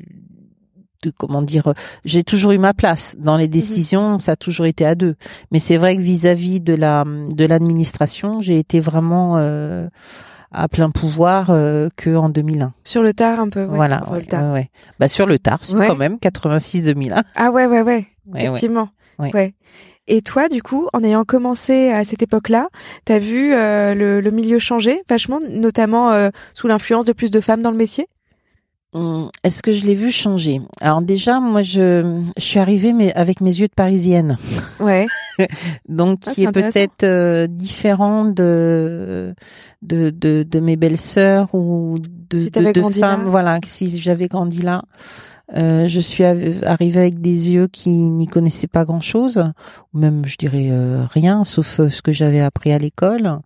[1.02, 3.50] de comment dire j'ai toujours eu ma place dans les mhm.
[3.50, 5.16] décisions ça a toujours été à deux.
[5.50, 9.88] Mais c'est vrai que vis-à-vis de la de l'administration j'ai été vraiment euh,
[10.52, 14.70] à plein pouvoir euh, que en 2001 sur le tard un peu ouais, voilà ouais,
[15.00, 18.88] bah sur le tard quand même 86 2001 ah ouais ouais ouais effectivement.
[19.18, 19.54] Ouais.
[20.08, 22.68] Et toi, du coup, en ayant commencé à cette époque-là,
[23.04, 27.40] t'as vu euh, le, le, milieu changer vachement, notamment euh, sous l'influence de plus de
[27.40, 28.08] femmes dans le métier?
[28.94, 30.62] Hum, Est-ce que je l'ai vu changer?
[30.80, 34.38] Alors déjà, moi, je, je suis arrivée mais avec mes yeux de parisienne.
[34.80, 35.06] Ouais.
[35.88, 39.34] Donc, ah, qui est, peut-être euh, différent de,
[39.82, 43.26] de, de, de mes belles-sœurs ou de, si de, de femmes.
[43.26, 44.82] Voilà, si j'avais grandi là.
[45.56, 49.42] Euh, je suis arrivée avec des yeux qui n'y connaissaient pas grand-chose,
[49.94, 53.38] ou même je dirais euh, rien, sauf euh, ce que j'avais appris à l'école.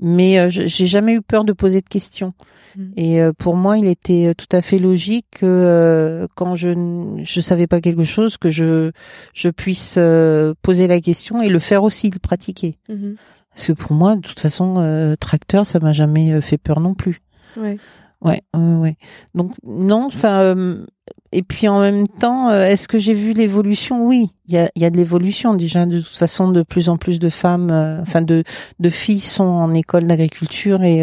[0.00, 2.34] Mais j'ai jamais eu peur de poser de questions.
[2.76, 2.82] Mmh.
[2.96, 7.80] Et pour moi, il était tout à fait logique que quand je je savais pas
[7.80, 8.90] quelque chose, que je
[9.32, 9.98] je puisse
[10.60, 12.76] poser la question et le faire aussi, le pratiquer.
[12.88, 13.12] Mmh.
[13.54, 17.22] Parce que pour moi, de toute façon, tracteur, ça m'a jamais fait peur non plus.
[17.56, 17.78] Ouais.
[18.22, 18.96] Ouais, ouais.
[19.34, 20.54] Donc non, enfin.
[21.32, 24.06] et puis en même temps, est-ce que j'ai vu l'évolution?
[24.06, 25.86] Oui, il y a, y a de l'évolution déjà.
[25.86, 28.42] De toute façon, de plus en plus de femmes, enfin de
[28.80, 31.02] de filles sont en école d'agriculture et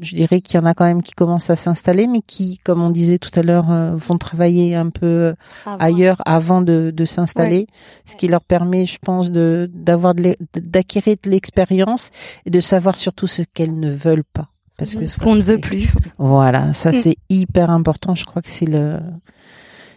[0.00, 2.82] je dirais qu'il y en a quand même qui commencent à s'installer, mais qui, comme
[2.82, 5.34] on disait tout à l'heure, euh, vont travailler un peu
[5.78, 7.66] ailleurs avant de, de s'installer,
[8.04, 10.14] ce qui leur permet, je pense, de d'avoir
[10.54, 12.10] d'acquérir de l'expérience
[12.46, 14.48] et de savoir surtout ce qu'elles ne veulent pas.
[14.78, 15.88] Parce que ce qu'on ne veut plus.
[16.18, 16.94] Voilà, ça mm.
[16.94, 18.14] c'est hyper important.
[18.14, 18.98] Je crois que c'est le,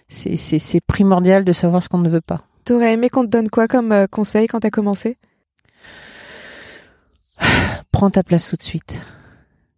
[0.07, 2.43] c'est c'est primordial de savoir ce qu'on ne veut pas.
[2.65, 5.17] T'aurais aimé qu'on te donne quoi comme euh, conseil quand t'as commencé?
[7.91, 8.99] Prends ta place tout de suite.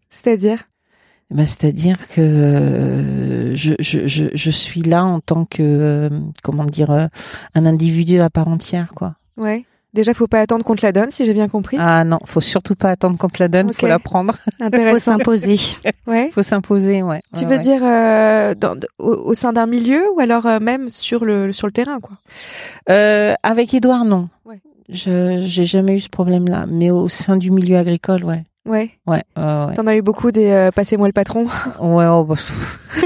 [0.09, 0.63] C'est-à-dire?
[1.29, 6.09] Bah, c'est-à-dire que euh, je, je, je, je, suis là en tant que euh,
[6.41, 9.13] comment dire un individu à part entière quoi.
[9.37, 9.65] Ouais.
[9.93, 11.77] Déjà, faut pas attendre qu'on te la donne, si j'ai bien compris.
[11.79, 14.35] Ah non, faut surtout pas attendre qu'on te la donne, faut la prendre.
[14.59, 14.93] Intéressant.
[14.93, 15.57] faut s'imposer.
[16.07, 16.29] ouais.
[16.31, 17.21] Faut s'imposer, ouais.
[17.37, 21.73] Tu veux dire dans, au, sein d'un milieu ou alors même sur le sur le
[21.73, 22.17] terrain, quoi?
[23.43, 24.29] avec Édouard, non.
[24.45, 24.61] Ouais.
[24.89, 28.43] Je j'ai jamais eu ce problème-là, mais au sein du milieu agricole, ouais.
[28.65, 28.91] Ouais.
[29.07, 29.23] Ouais.
[29.35, 29.75] ouais.
[29.75, 31.47] T'en as eu beaucoup des euh, passez-moi le patron.
[31.79, 32.05] Ouais.
[32.07, 32.35] Oh, bah,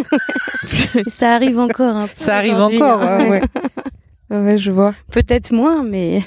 [1.07, 1.95] ça arrive encore.
[1.95, 3.01] Hein, ça arrive encore.
[3.01, 3.39] Hein.
[4.29, 4.37] Ouais.
[4.37, 4.57] ouais.
[4.57, 4.93] je vois.
[5.11, 6.21] Peut-être moins, mais.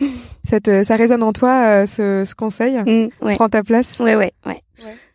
[0.44, 2.76] ça, te, ça résonne en toi euh, ce, ce, conseil.
[2.78, 3.34] Mmh, ouais.
[3.34, 3.98] Prends ta place.
[4.00, 4.62] Ouais, ouais, ouais.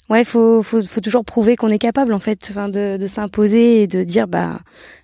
[0.10, 3.84] Ouais, faut, faut, faut toujours prouver qu'on est capable en fait, enfin, de, de s'imposer
[3.84, 4.60] et de dire bah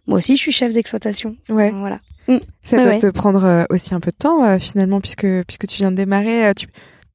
[0.07, 1.35] moi aussi je suis chef d'exploitation.
[1.47, 1.71] Ouais.
[1.75, 1.99] Voilà.
[2.27, 2.38] Mmh.
[2.63, 5.91] Ça doit te prendre euh, aussi un peu de temps finalement puisque puisque tu viens
[5.91, 6.53] de démarrer.
[6.55, 6.67] Tu,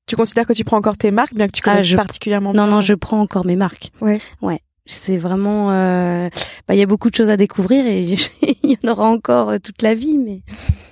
[0.07, 2.67] tu considères que tu prends encore tes marques, bien que tu ah, connaisses particulièrement Non,
[2.67, 3.91] non, je prends encore mes marques.
[4.01, 4.21] Ouais.
[4.43, 4.61] Ouais.
[4.85, 6.29] C'est vraiment, euh...
[6.67, 8.03] bah, il y a beaucoup de choses à découvrir et
[8.63, 10.43] il y en aura encore euh, toute la vie, mais.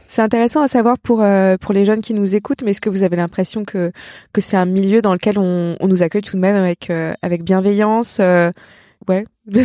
[0.08, 2.90] C'est intéressant à savoir pour euh, pour les jeunes qui nous écoutent, mais est-ce que
[2.90, 3.92] vous avez l'impression que
[4.32, 7.12] que c'est un milieu dans lequel on, on nous accueille tout de même avec euh,
[7.22, 9.26] avec bienveillance, ouais?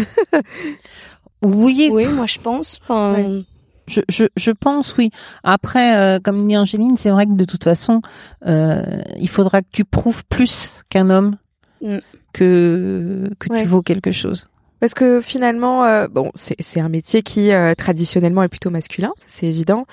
[1.41, 1.89] oui.
[1.91, 2.79] Oui, moi je pense.
[2.83, 3.43] Enfin,
[3.87, 5.11] je, je, je, pense oui.
[5.43, 8.01] Après, euh, comme dit Angéline, c'est vrai que de toute façon,
[8.45, 8.83] euh,
[9.19, 11.35] il faudra que tu prouves plus qu'un homme
[11.81, 11.97] mm.
[12.33, 14.49] que que tu vaux quelque chose.
[14.83, 19.45] Parce que finalement, euh, bon, c'est un métier qui euh, traditionnellement est plutôt masculin, c'est
[19.45, 19.85] évident.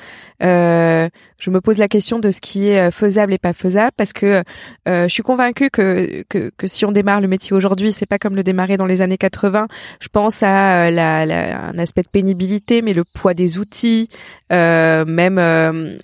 [0.43, 4.13] Euh, je me pose la question de ce qui est faisable et pas faisable, parce
[4.13, 4.43] que
[4.87, 8.35] je suis convaincue que, que, que si on démarre le métier aujourd'hui, c'est pas comme
[8.35, 9.69] le démarrer dans les années 80.
[10.01, 14.09] Je pense à la, la, un aspect de pénibilité, mais le poids des outils,
[14.51, 15.99] même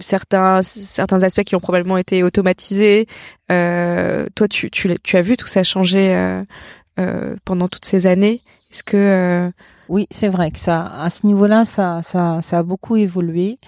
[0.00, 3.06] certains certains aspects qui ont probablement été automatisés.
[3.48, 6.42] toi, tu, tu, tu as vu tout ça changer euh,
[7.44, 9.50] pendant toutes ces années Est-ce que euh,
[9.88, 13.58] oui, c'est vrai que ça, à ce niveau-là, ça, ça, ça a beaucoup évolué.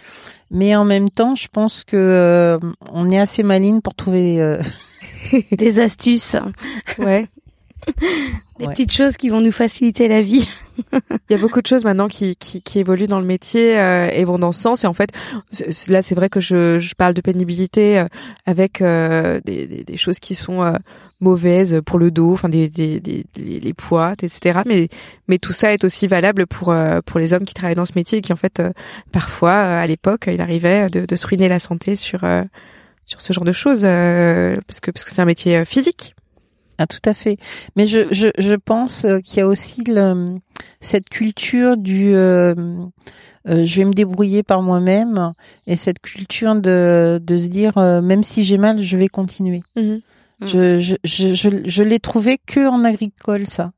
[0.51, 2.59] Mais en même temps, je pense que euh,
[2.93, 4.59] on est assez maline pour trouver
[5.53, 6.37] des astuces.
[6.99, 7.29] Ouais.
[8.59, 10.49] Des petites choses qui vont nous faciliter la vie.
[10.93, 14.09] Il y a beaucoup de choses maintenant qui, qui, qui évoluent dans le métier euh,
[14.13, 14.85] et vont dans ce sens.
[14.85, 15.11] Et en fait,
[15.89, 18.07] là, c'est vrai que je, je parle de pénibilité euh,
[18.47, 20.75] avec euh, des, des, des, choses qui sont euh,
[21.21, 24.61] mauvaises pour le dos, enfin des, des, des les poids, etc.
[24.67, 24.89] Mais
[25.29, 26.75] mais tout ça est aussi valable pour
[27.07, 28.63] pour les hommes qui travaillent dans ce métier et qui en fait
[29.13, 32.21] parfois à l'époque il arrivait de, de se ruiner la santé sur
[33.07, 36.15] sur ce genre de choses parce que parce que c'est un métier physique.
[36.79, 37.37] Ah, tout à fait.
[37.77, 40.39] Mais je, je, je pense euh, qu'il y a aussi le,
[40.81, 42.55] cette culture du euh,
[43.49, 45.33] euh, je vais me débrouiller par moi-même
[45.67, 49.63] et cette culture de, de se dire même si j'ai mal, je vais continuer.
[50.41, 50.49] Mhm.
[50.49, 53.73] Je, je, je, je, je l'ai trouvé que en agricole, ça.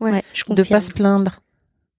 [0.00, 1.40] Ouais, je de pas se plaindre.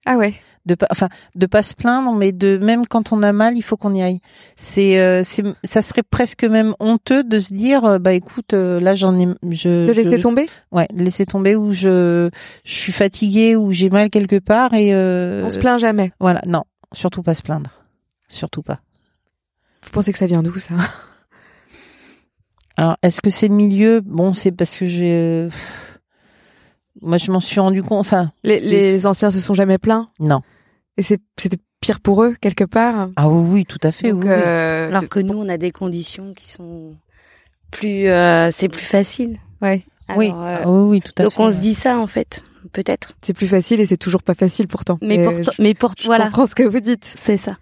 [0.05, 0.33] Ah ouais.
[0.65, 3.61] De pas enfin de pas se plaindre mais de même quand on a mal il
[3.61, 4.19] faut qu'on y aille.
[4.55, 8.79] C'est euh, c'est ça serait presque même honteux de se dire euh, bah écoute euh,
[8.79, 10.47] là j'en ai je de laisser tomber?
[10.71, 12.29] Ouais de laisser tomber ou je
[12.63, 16.13] je suis fatiguée ou j'ai mal quelque part et on se plaint jamais.
[16.21, 16.41] voilà.
[16.45, 17.71] Non surtout pas se plaindre.
[18.29, 18.79] Surtout pas.
[19.83, 20.75] Vous pensez que ça vient d'où ça?
[22.77, 25.47] Alors est-ce que c'est le milieu bon c'est parce que j'ai
[27.01, 30.41] moi je m'en suis rendu compte enfin les, les anciens se sont jamais plaints non
[30.97, 33.09] et c'était pire pour eux quelque part.
[33.17, 34.11] Ah oui, oui tout à fait.
[34.11, 36.95] oui, euh, Alors que nous, on a des conditions qui sont
[37.71, 39.39] plus, euh, c'est plus facile.
[39.61, 39.83] Ouais.
[40.15, 40.29] oui.
[40.29, 41.37] Euh, ah oui, oui, tout à donc fait.
[41.43, 43.13] Donc on se dit ça en fait, peut-être.
[43.21, 44.97] C'est plus facile et c'est toujours pas facile pourtant.
[45.01, 46.25] Mais pourtant, mais pour je voilà.
[46.25, 47.11] comprends ce que vous dites.
[47.15, 47.57] C'est ça.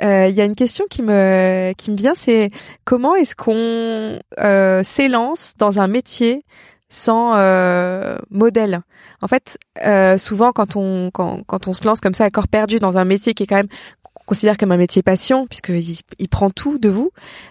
[0.00, 2.48] Euh, il y a une question qui me qui me vient, c'est
[2.84, 6.44] comment est-ce qu'on euh, s'élance dans un métier
[6.88, 8.80] sans euh, modèle?
[9.20, 12.48] En fait, euh, souvent quand on quand, quand on se lance comme ça à corps
[12.48, 13.68] perdu dans un métier qui est quand même
[14.02, 17.10] qu'on considère comme un métier passion puisqu'il il prend tout de vous,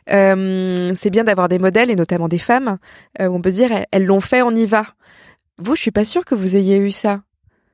[0.10, 2.80] euh, c'est bien d'avoir des modèles et notamment des femmes
[3.20, 4.86] où on peut se dire elles l'ont fait, on y va.
[5.60, 7.22] Vous, je suis pas sûre que vous ayez eu ça.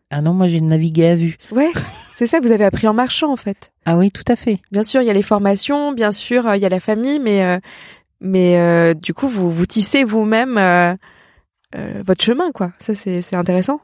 [0.09, 1.37] Ah non, moi j'ai navigué à vue.
[1.51, 1.71] Ouais,
[2.15, 3.71] c'est ça, vous avez appris en marchant en fait.
[3.85, 4.57] Ah oui, tout à fait.
[4.71, 7.59] Bien sûr, il y a les formations, bien sûr, il y a la famille, mais
[8.21, 10.97] mais du coup, vous vous tissez vous-même
[12.05, 12.71] votre chemin, quoi.
[12.79, 13.81] Ça, c'est intéressant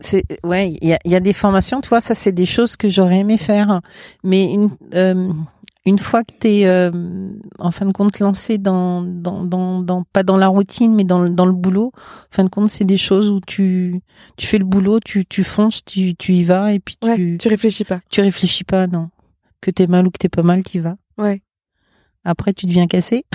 [0.00, 2.76] c'est ouais, il y a, y a, des formations, tu vois, ça c'est des choses
[2.76, 3.80] que j'aurais aimé faire,
[4.22, 5.32] mais une euh,
[5.86, 6.90] une fois que tu es euh,
[7.58, 11.20] en fin de compte lancé dans, dans dans dans pas dans la routine mais dans
[11.20, 14.00] le dans le boulot, en fin de compte c'est des choses où tu
[14.36, 17.48] tu fais le boulot, tu tu fonces, tu tu y vas et puis tu tu
[17.48, 18.00] réfléchis pas.
[18.10, 19.10] Tu réfléchis pas non.
[19.60, 20.96] Que t'es mal ou que t'es pas mal, tu y vas.
[21.18, 21.42] Ouais.
[22.24, 23.26] Après tu deviens cassé.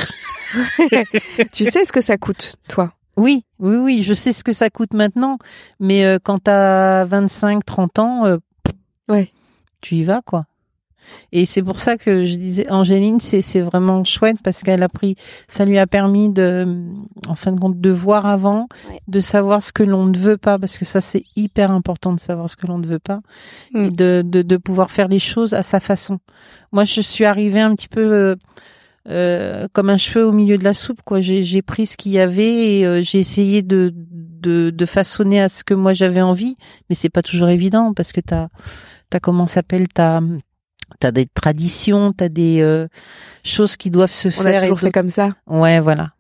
[1.54, 2.92] tu sais ce que ça coûte toi?
[3.20, 5.38] Oui, oui, oui, je sais ce que ça coûte maintenant,
[5.80, 8.38] mais euh, quand t'as 25, 30 ans, euh,
[9.10, 9.32] ouais.
[9.82, 10.46] tu y vas, quoi.
[11.32, 15.16] Et c'est pour ça que je disais, Angéline, c'est, vraiment chouette parce qu'elle a pris,
[15.48, 16.68] ça lui a permis de,
[17.28, 18.68] en fin de compte, de voir avant,
[19.08, 22.20] de savoir ce que l'on ne veut pas, parce que ça c'est hyper important de
[22.20, 23.22] savoir ce que l'on ne veut pas,
[23.74, 23.90] et mm.
[23.92, 26.20] de, de, de pouvoir faire les choses à sa façon.
[26.72, 28.36] Moi, je suis arrivée un petit peu, euh,
[29.08, 31.22] euh, comme un cheveu au milieu de la soupe quoi.
[31.22, 35.50] J'ai pris ce qu'il y avait et euh, j'ai essayé de, de, de façonner à
[35.50, 36.58] ce que moi j'avais envie.
[36.90, 38.50] Mais c'est pas toujours évident parce que t'as
[39.10, 40.22] t'as comment s'appelle t'as
[41.00, 42.88] t'as des traditions t'as des euh,
[43.44, 45.30] choses qui doivent se On faire a toujours fait comme ça.
[45.48, 46.12] Ouais voilà.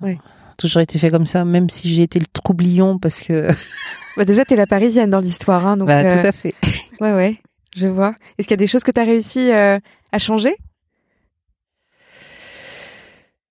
[0.00, 0.18] Ouais.
[0.56, 3.48] Toujours été fait comme ça même si j'ai été le troublion parce que
[4.16, 6.54] bah déjà t'es la parisienne dans l'histoire hein donc bah, tout à fait.
[7.00, 7.38] Ouais ouais
[7.76, 8.14] je vois.
[8.38, 9.78] Est-ce qu'il y a des choses que t'as réussi à
[10.18, 10.54] changer?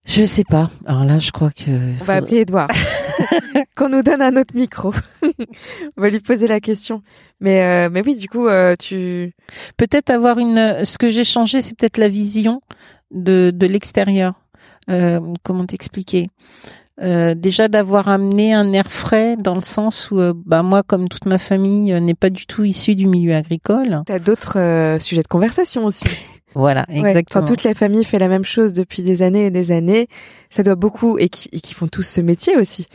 [0.05, 0.69] Je sais pas.
[0.85, 1.71] Alors là, je crois que.
[2.01, 2.67] On va appeler Edouard.
[3.77, 4.93] Qu'on nous donne un autre micro.
[5.97, 7.03] On va lui poser la question.
[7.39, 9.33] Mais euh, mais oui, du coup, euh, tu.
[9.77, 10.83] Peut-être avoir une.
[10.85, 12.61] Ce que j'ai changé, c'est peut-être la vision
[13.11, 14.33] de de l'extérieur.
[14.89, 16.29] Euh, comment t'expliquer?
[17.01, 21.07] Euh, déjà d'avoir amené un air frais dans le sens où euh, bah moi comme
[21.07, 24.01] toute ma famille n'est pas du tout issue du milieu agricole.
[24.05, 26.05] T'as d'autres sujets de conversation aussi.
[26.53, 27.45] Voilà, exactement.
[27.45, 30.09] quand toute la famille fait la même chose depuis des années et des années,
[30.49, 32.87] ça doit beaucoup et qui, et qui font tous ce métier aussi.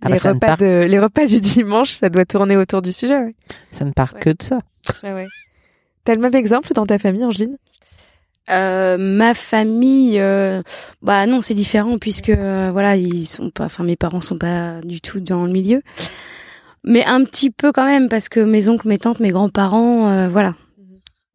[0.00, 3.18] Ah les bah, repas de les repas du dimanche, ça doit tourner autour du sujet.
[3.18, 3.34] Ouais.
[3.70, 4.58] Ça ne part que de ça.
[6.04, 7.56] T'as le même exemple dans ta famille, Angeline?
[8.50, 10.62] Euh, ma famille, euh,
[11.02, 14.80] bah non, c'est différent puisque euh, voilà, ils sont pas, enfin mes parents sont pas
[14.82, 15.82] du tout dans le milieu,
[16.84, 20.28] mais un petit peu quand même parce que mes oncles, mes tantes, mes grands-parents, euh,
[20.28, 20.54] voilà,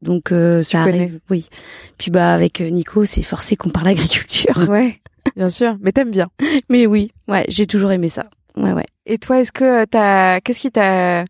[0.03, 1.49] donc euh, ça arrive, oui.
[1.97, 4.69] Puis bah avec Nico, c'est forcé qu'on parle agriculture.
[4.69, 4.99] Ouais,
[5.35, 5.77] bien sûr.
[5.81, 6.29] Mais t'aimes bien.
[6.69, 8.29] Mais oui, ouais, j'ai toujours aimé ça.
[8.55, 8.85] Ouais, ouais.
[9.07, 11.25] Et toi, est-ce que t'as, qu'est-ce qui t'a,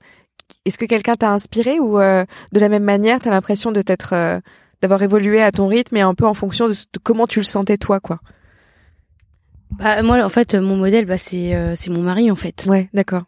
[0.66, 4.42] est-ce que quelqu'un t'a inspiré ou euh, de la même manière, t'as l'impression de t'être,
[4.82, 7.78] d'avoir évolué à ton rythme et un peu en fonction de, comment tu le sentais
[7.78, 8.20] toi, quoi.
[9.72, 12.66] Bah moi, en fait, mon modèle, bah c'est c'est mon mari, en fait.
[12.68, 13.24] Ouais, d'accord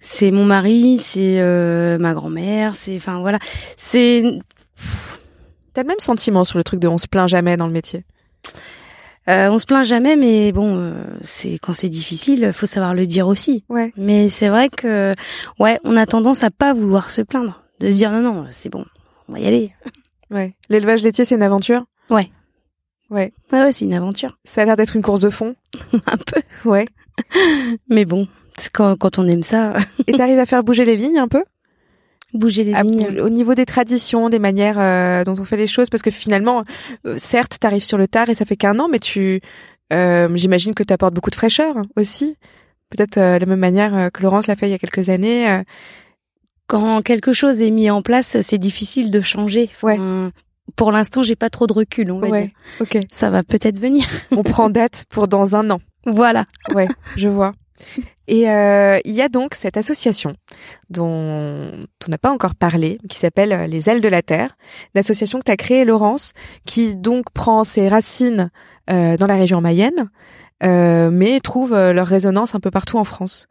[0.00, 3.38] c'est mon mari, c'est euh, ma grand-mère, c'est enfin voilà,
[3.76, 4.22] c'est
[5.74, 8.04] T'as le même sentiment sur le truc de on se plaint jamais dans le métier?
[9.28, 13.06] Euh, on se plaint jamais, mais bon, euh, c'est quand c'est difficile, faut savoir le
[13.06, 13.64] dire aussi.
[13.68, 13.92] Ouais.
[13.96, 15.12] Mais c'est vrai que,
[15.58, 18.70] ouais, on a tendance à pas vouloir se plaindre, de se dire non non, c'est
[18.70, 18.84] bon,
[19.28, 19.72] on va y aller.
[20.30, 20.54] Ouais.
[20.68, 21.84] L'élevage laitier, c'est une aventure?
[22.10, 22.30] Ouais.
[23.10, 23.32] Ouais.
[23.52, 24.38] Ah ouais, c'est une aventure.
[24.44, 25.54] Ça a l'air d'être une course de fond?
[25.92, 26.42] Un peu.
[26.68, 26.86] Ouais.
[27.88, 28.26] Mais bon,
[28.72, 29.74] quand, quand on aime ça.
[30.06, 31.44] Et t'arrives à faire bouger les lignes un peu?
[32.34, 33.20] Bouger les lignes.
[33.20, 36.64] Au niveau des traditions, des manières euh, dont on fait les choses, parce que finalement,
[37.06, 39.40] euh, certes, t'arrives sur le tard et ça fait qu'un an, mais tu,
[39.92, 42.36] euh, j'imagine que t'apportes beaucoup de fraîcheur aussi.
[42.90, 45.62] Peut-être euh, la même manière que Laurence l'a fait il y a quelques années.
[46.66, 49.68] Quand quelque chose est mis en place, c'est difficile de changer.
[49.82, 49.98] ouais.
[50.74, 52.52] Pour l'instant, j'ai pas trop de recul, on va ouais.
[52.80, 52.98] Ok.
[53.12, 54.04] Ça va peut-être venir.
[54.32, 55.80] on prend date pour dans un an.
[56.06, 56.46] Voilà.
[56.74, 57.52] Ouais, je vois.
[58.26, 60.34] Et euh, il y a donc cette association
[60.90, 64.56] dont on n'a pas encore parlé, qui s'appelle euh, Les Ailes de la Terre,
[64.94, 66.32] l'association que tu as créée, Laurence,
[66.64, 68.50] qui donc prend ses racines
[68.90, 70.10] euh, dans la région Mayenne,
[70.62, 73.46] euh, mais trouve euh, leur résonance un peu partout en France,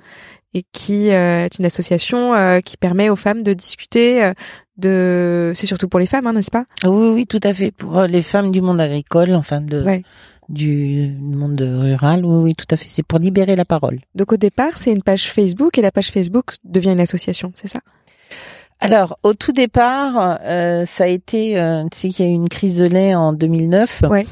[0.55, 4.31] et qui euh, est une association qui permet aux femmes de discuter
[4.77, 5.51] de...
[5.53, 6.65] C'est surtout pour les femmes, hein, n'est-ce pas?
[6.83, 9.83] Oui, oui, tout à fait, pour les femmes du monde agricole, enfin de...
[9.83, 10.01] Ouais
[10.49, 12.25] du monde rural.
[12.25, 12.87] Oui, oui, tout à fait.
[12.87, 13.99] C'est pour libérer la parole.
[14.13, 17.67] Donc au départ, c'est une page Facebook et la page Facebook devient une association, c'est
[17.67, 17.79] ça?
[18.81, 22.35] Alors, au tout départ, euh, ça a été, euh, tu sais qu'il y a eu
[22.35, 24.03] une crise de lait en 2009.
[24.09, 24.27] Ouais.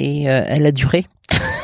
[0.00, 1.06] Et euh, elle a duré.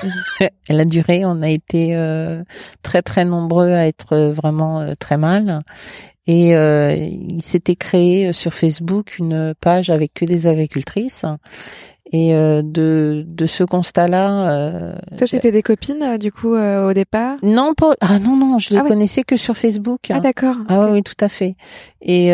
[0.02, 0.48] Mhm.
[0.68, 1.24] elle a duré.
[1.24, 2.44] On a été euh,
[2.82, 5.62] très très nombreux à être vraiment très mal.
[6.28, 11.24] Et il s'était créé sur Facebook une page avec que des agricultrices.
[12.12, 14.50] Et euh, de de ce constat-là.
[14.50, 17.36] Euh, Toi, c'était des copines euh, du coup au départ?
[17.42, 17.94] Non, pas.
[18.00, 20.00] Ah non non, je les ah connaissais que sur Facebook.
[20.10, 20.56] Ah d'accord.
[20.68, 21.56] Ah oui, tout à fait.
[22.00, 22.30] Et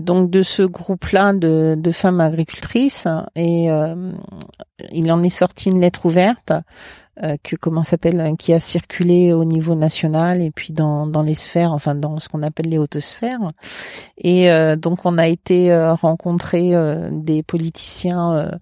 [0.00, 3.68] donc de ce groupe-là de de femmes agricultrices et
[4.92, 6.60] il en est sorti une lettre ouverte euh,
[7.42, 11.34] que comment s'appelle euh, qui a circulé au niveau national et puis dans dans les
[11.34, 13.52] sphères enfin dans ce qu'on appelle les hautes sphères
[14.16, 16.72] et euh, donc on a été rencontrer
[17.12, 18.58] des politiciens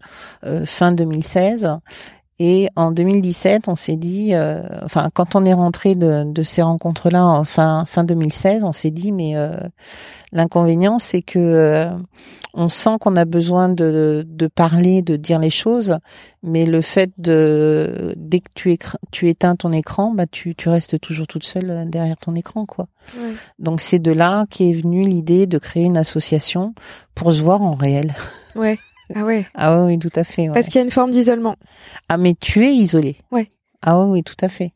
[0.64, 1.78] fin 2016
[2.38, 6.60] et en 2017, on s'est dit, euh, enfin, quand on est rentré de, de ces
[6.60, 9.56] rencontres-là en fin, fin 2016, on s'est dit, mais euh,
[10.32, 11.90] l'inconvénient, c'est que euh,
[12.52, 15.96] on sent qu'on a besoin de, de parler, de dire les choses,
[16.42, 18.76] mais le fait de dès que tu,
[19.10, 22.86] tu éteins ton écran, bah tu, tu restes toujours toute seule derrière ton écran, quoi.
[23.58, 26.74] Donc c'est de là qu'est venue l'idée de créer une association
[27.14, 28.14] pour se voir en réel.
[28.56, 28.78] Ouais.
[29.14, 29.46] Ah ouais.
[29.54, 30.48] Ah oui, tout à fait.
[30.52, 31.56] Parce qu'il y a une forme d'isolement.
[32.08, 33.16] Ah mais tu es isolé.
[33.30, 33.50] Ouais.
[33.82, 34.72] Ah oui, tout à fait.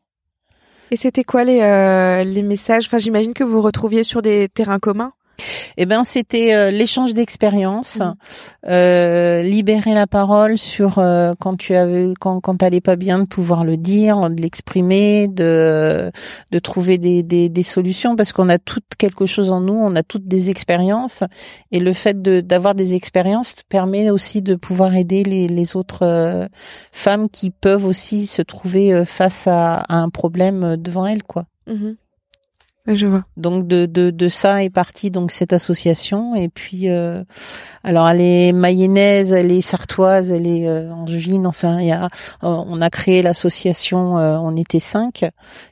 [0.91, 2.85] Et c'était quoi les euh, les messages?
[2.87, 5.13] Enfin, j'imagine que vous vous retrouviez sur des terrains communs?
[5.77, 8.13] Eh ben, c'était euh, l'échange d'expériences, mmh.
[8.67, 13.25] euh, libérer la parole sur euh, quand tu avais, quand quand t'allais pas bien, de
[13.25, 16.11] pouvoir le dire, de l'exprimer, de
[16.51, 19.95] de trouver des, des, des solutions, parce qu'on a toutes quelque chose en nous, on
[19.95, 21.23] a toutes des expériences,
[21.71, 26.03] et le fait de d'avoir des expériences permet aussi de pouvoir aider les, les autres
[26.03, 26.47] euh,
[26.91, 31.45] femmes qui peuvent aussi se trouver face à, à un problème devant elles, quoi.
[31.67, 31.91] Mmh.
[32.87, 33.23] Je vois.
[33.37, 37.23] Donc de, de, de ça est partie donc cette association et puis euh,
[37.83, 41.45] alors elle est mayonnaise, elle est sartoise, elle est euh, angevine.
[41.45, 42.09] Enfin il y a euh,
[42.41, 44.17] on a créé l'association.
[44.17, 45.25] Euh, on était cinq.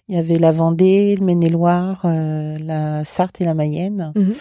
[0.08, 4.12] Il y avait la Vendée, le Maine-et-Loire, la Sarthe et la Mayenne.
[4.16, 4.34] Mhm.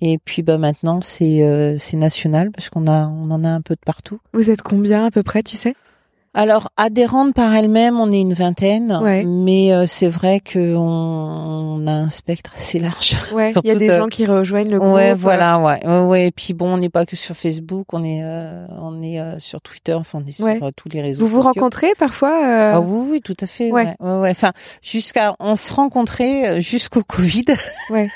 [0.00, 3.74] Et puis bah maintenant c'est c'est national parce qu'on a on en a un peu
[3.74, 4.18] de partout.
[4.32, 5.74] Vous êtes combien à peu près, tu sais?
[6.36, 11.92] Alors adhérentes par elles-mêmes, on est une vingtaine, mais euh, c'est vrai qu'on on a
[11.92, 13.16] un spectre assez large.
[13.36, 14.94] Ouais, il y a des gens qui rejoignent le groupe.
[14.94, 18.22] Ouais, voilà, ouais, ouais, Et puis bon, on n'est pas que sur Facebook, on est,
[18.22, 21.26] euh, on est euh, sur Twitter, enfin on est sur tous les réseaux.
[21.26, 23.70] Vous vous rencontrez parfois Ah oui, oui, tout à fait.
[23.70, 27.46] Ouais, ouais, Enfin, jusqu'à, on se rencontrait jusqu'au Covid.
[27.90, 28.08] Ouais.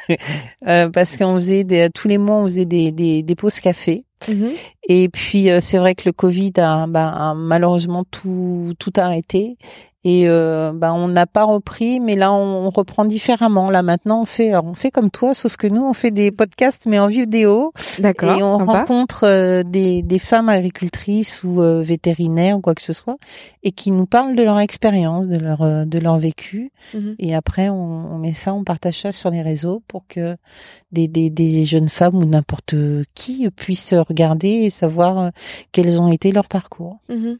[0.92, 4.04] parce qu'on faisait des, tous les mois, on faisait des, des, des pauses café.
[4.28, 4.50] Mhm.
[4.88, 9.56] Et puis euh, c'est vrai que le Covid a, bah, malheureusement tout tout arrêté
[10.02, 13.68] et euh, bah, on n'a pas repris, mais là on, reprend différemment.
[13.68, 16.86] Là maintenant on fait, on fait comme toi, sauf que nous on fait des podcasts
[16.86, 17.72] mais en vidéo.
[17.98, 18.38] D'accord.
[18.38, 22.94] Et on rencontre euh, des, des femmes agricultrices ou euh, vétérinaires ou quoi que ce
[22.94, 23.18] soit,
[23.62, 26.72] et qui nous parlent de leur expérience, de leur euh, de leur vécu.
[26.94, 27.16] Mhm.
[27.18, 30.36] Et après on, on, met ça, on partage ça sur les réseaux pour que
[30.92, 32.74] des des, des jeunes femmes ou n'importe
[33.14, 35.30] qui puissent regarder et savoir
[35.72, 36.98] quels ont été leurs parcours.
[37.10, 37.36] Mhm.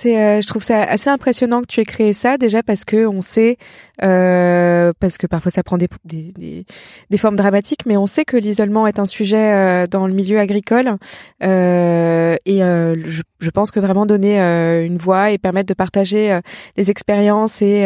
[0.00, 3.04] C'est, euh, je trouve ça assez impressionnant que tu aies créé ça déjà parce que
[3.08, 3.56] on sait,
[4.00, 6.64] euh, parce que parfois ça prend des, des,
[7.10, 10.38] des, formes dramatiques, mais on sait que l'isolement est un sujet euh, dans le milieu
[10.38, 10.98] agricole
[11.42, 16.38] euh, et euh, je, je, pense que vraiment donner une voix et permettre de partager
[16.76, 17.82] les expériences et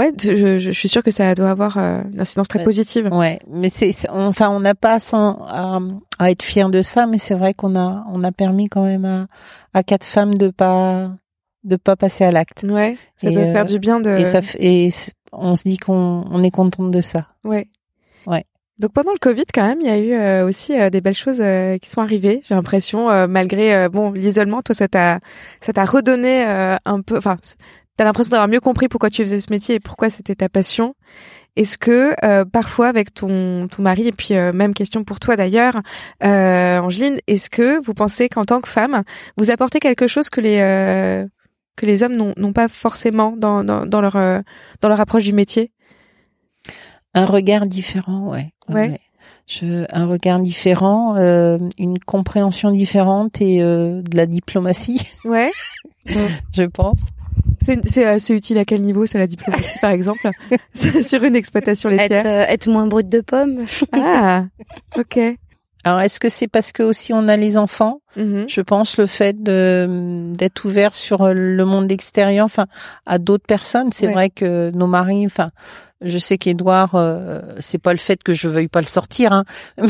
[0.00, 3.08] ouais, je, je, suis sûre que ça doit avoir une incidence très positive.
[3.12, 5.78] Ouais, mais c'est, enfin, on n'a pas sans, à,
[6.18, 9.04] à, être fier de ça, mais c'est vrai qu'on a, on a permis quand même
[9.04, 9.26] à,
[9.74, 11.10] à quatre femmes de pas
[11.64, 12.64] de pas passer à l'acte.
[12.68, 14.10] Ouais, ça doit faire euh, du bien de.
[14.10, 14.88] Et ça et
[15.32, 17.26] on se dit qu'on on est contente de ça.
[17.44, 17.68] Ouais.
[18.26, 18.44] Ouais.
[18.78, 21.14] Donc pendant le Covid, quand même, il y a eu euh, aussi euh, des belles
[21.14, 21.42] choses
[21.82, 22.42] qui sont arrivées.
[22.48, 25.20] J'ai l'impression, malgré bon l'isolement, toi ça t'a
[25.60, 27.18] ça t'a redonné un peu.
[27.18, 27.36] Enfin,
[28.00, 30.94] t'as l'impression d'avoir mieux compris pourquoi tu faisais ce métier et pourquoi c'était ta passion.
[31.56, 35.36] Est-ce que euh, parfois avec ton ton mari et puis euh, même question pour toi
[35.36, 35.82] d'ailleurs,
[36.24, 39.02] euh, Angeline, est-ce que vous pensez qu'en tant que femme,
[39.36, 41.26] vous apportez quelque chose que les
[41.76, 44.14] que les hommes n'ont pas forcément dans dans, dans leur
[44.80, 45.70] dans leur approche du métier?
[47.12, 48.54] Un regard différent, ouais.
[48.70, 48.98] Ouais.
[49.46, 55.06] Je, un regard différent, une compréhension différente et de la diplomatie.
[55.26, 55.50] Ouais.
[56.06, 57.00] je pense.
[57.84, 60.28] C'est assez utile à quel niveau C'est la diplomatie, par exemple,
[60.74, 62.26] sur une exploitation laitière.
[62.26, 63.64] Être, euh, être moins brute de pomme.
[63.92, 64.44] ah,
[64.96, 65.18] ok.
[65.84, 68.00] Alors, est-ce que c'est parce que aussi on a les enfants?
[68.16, 68.48] Mm-hmm.
[68.48, 72.66] Je pense le fait de d'être ouvert sur le monde extérieur, enfin
[73.06, 73.90] à d'autres personnes.
[73.92, 75.50] C'est vrai que nos maris, enfin
[76.02, 79.44] je sais qu'Edouard, euh, c'est pas le fait que je veuille pas le sortir, hein,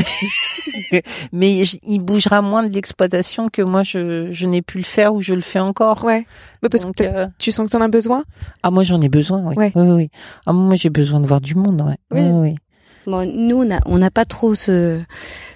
[1.32, 5.20] mais, il bougera moins de l'exploitation que moi je, je n'ai pu le faire ou
[5.20, 6.04] je le fais encore.
[6.04, 6.26] Ouais.
[6.68, 8.24] parce que euh, tu sens que tu en as besoin?
[8.62, 9.70] Ah moi j'en ai besoin, oui.
[9.74, 10.10] Oui, oui,
[10.46, 11.96] Ah moi j'ai besoin de voir du monde, ouais.
[12.10, 12.28] Oui.
[12.32, 12.56] oui,
[13.10, 15.00] Bon, nous on n'a pas trop ce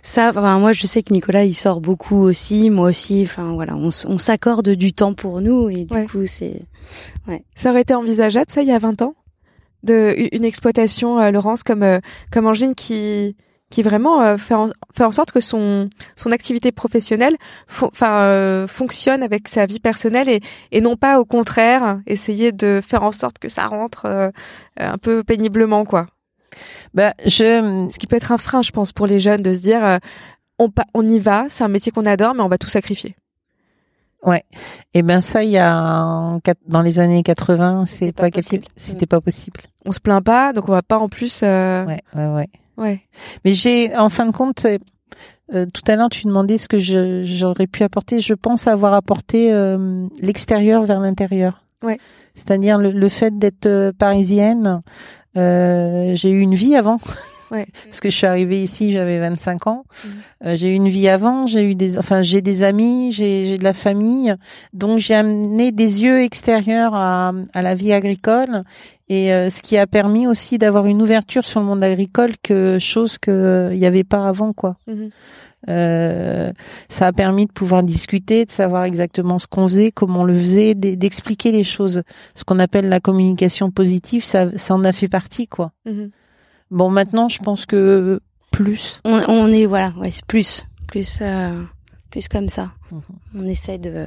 [0.02, 0.30] ça.
[0.30, 3.22] Enfin, moi je sais que Nicolas il sort beaucoup aussi, moi aussi.
[3.22, 6.62] Enfin voilà, on, on s'accorde du temps pour nous et du coup c'est.
[7.28, 7.44] Ouais.
[7.54, 9.14] Ça aurait été envisageable ça il y a 20 ans?
[9.84, 12.00] De une exploitation euh, Laurence comme euh,
[12.32, 13.36] comme Angine qui
[13.70, 17.34] qui vraiment euh, fait, en, fait en sorte que son son activité professionnelle
[17.68, 20.40] enfin euh, fonctionne avec sa vie personnelle et
[20.70, 24.30] et non pas au contraire essayer de faire en sorte que ça rentre euh,
[24.76, 26.06] un peu péniblement quoi.
[26.94, 29.58] Bah je ce qui peut être un frein je pense pour les jeunes de se
[29.58, 29.98] dire
[30.58, 33.16] on on y va, c'est un métier qu'on adore mais on va tout sacrifier.
[34.24, 34.42] Ouais.
[34.94, 38.40] Et eh ben ça, il y a dans les années 80, c'est pas, pas
[38.76, 39.60] c'était pas possible.
[39.84, 41.40] On se plaint pas, donc on va pas en plus.
[41.42, 41.84] Euh...
[41.84, 42.48] Ouais, ouais, ouais.
[42.76, 43.00] Ouais.
[43.44, 47.66] Mais j'ai, en fin de compte, euh, tout à l'heure, tu demandais ce que j'aurais
[47.66, 48.20] pu apporter.
[48.20, 51.62] Je pense avoir apporté euh, l'extérieur vers l'intérieur.
[51.82, 51.98] Ouais.
[52.34, 53.92] C'est-à-dire le, le, fait d'être
[55.36, 56.98] euh, j'ai eu une vie avant.
[57.50, 57.66] Ouais.
[57.84, 59.84] Parce que je suis arrivée ici, j'avais 25 ans.
[59.84, 60.08] Mmh.
[60.46, 63.62] Euh, j'ai eu une vie avant, j'ai eu des, enfin, j'ai des amis, j'ai, de
[63.62, 64.34] la famille.
[64.72, 68.62] Donc, j'ai amené des yeux extérieurs à, à la vie agricole.
[69.08, 72.78] Et euh, ce qui a permis aussi d'avoir une ouverture sur le monde agricole, que
[72.78, 74.76] chose que il n'y avait pas avant, quoi.
[74.86, 75.08] Mmh.
[75.68, 76.52] Euh,
[76.88, 80.34] ça a permis de pouvoir discuter, de savoir exactement ce qu'on faisait, comment on le
[80.34, 82.02] faisait, d'expliquer les choses.
[82.34, 85.72] Ce qu'on appelle la communication positive, ça, ça en a fait partie, quoi.
[85.86, 86.06] Mmh.
[86.70, 89.00] Bon, maintenant, je pense que plus.
[89.04, 91.62] On, on est voilà, ouais, plus, plus, euh,
[92.10, 92.72] plus comme ça.
[92.90, 93.00] Mhm.
[93.36, 94.06] On essaie de.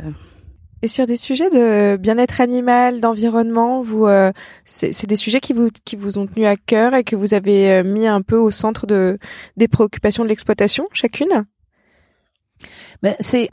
[0.84, 4.32] Et sur des sujets de bien-être animal, d'environnement, vous, euh,
[4.66, 7.72] c'est des sujets qui vous qui vous ont tenu à cœur et que vous avez
[7.72, 9.18] euh, mis un peu au centre de
[9.58, 11.46] des préoccupations de l'exploitation, chacune?
[13.02, 13.50] Ben, c'est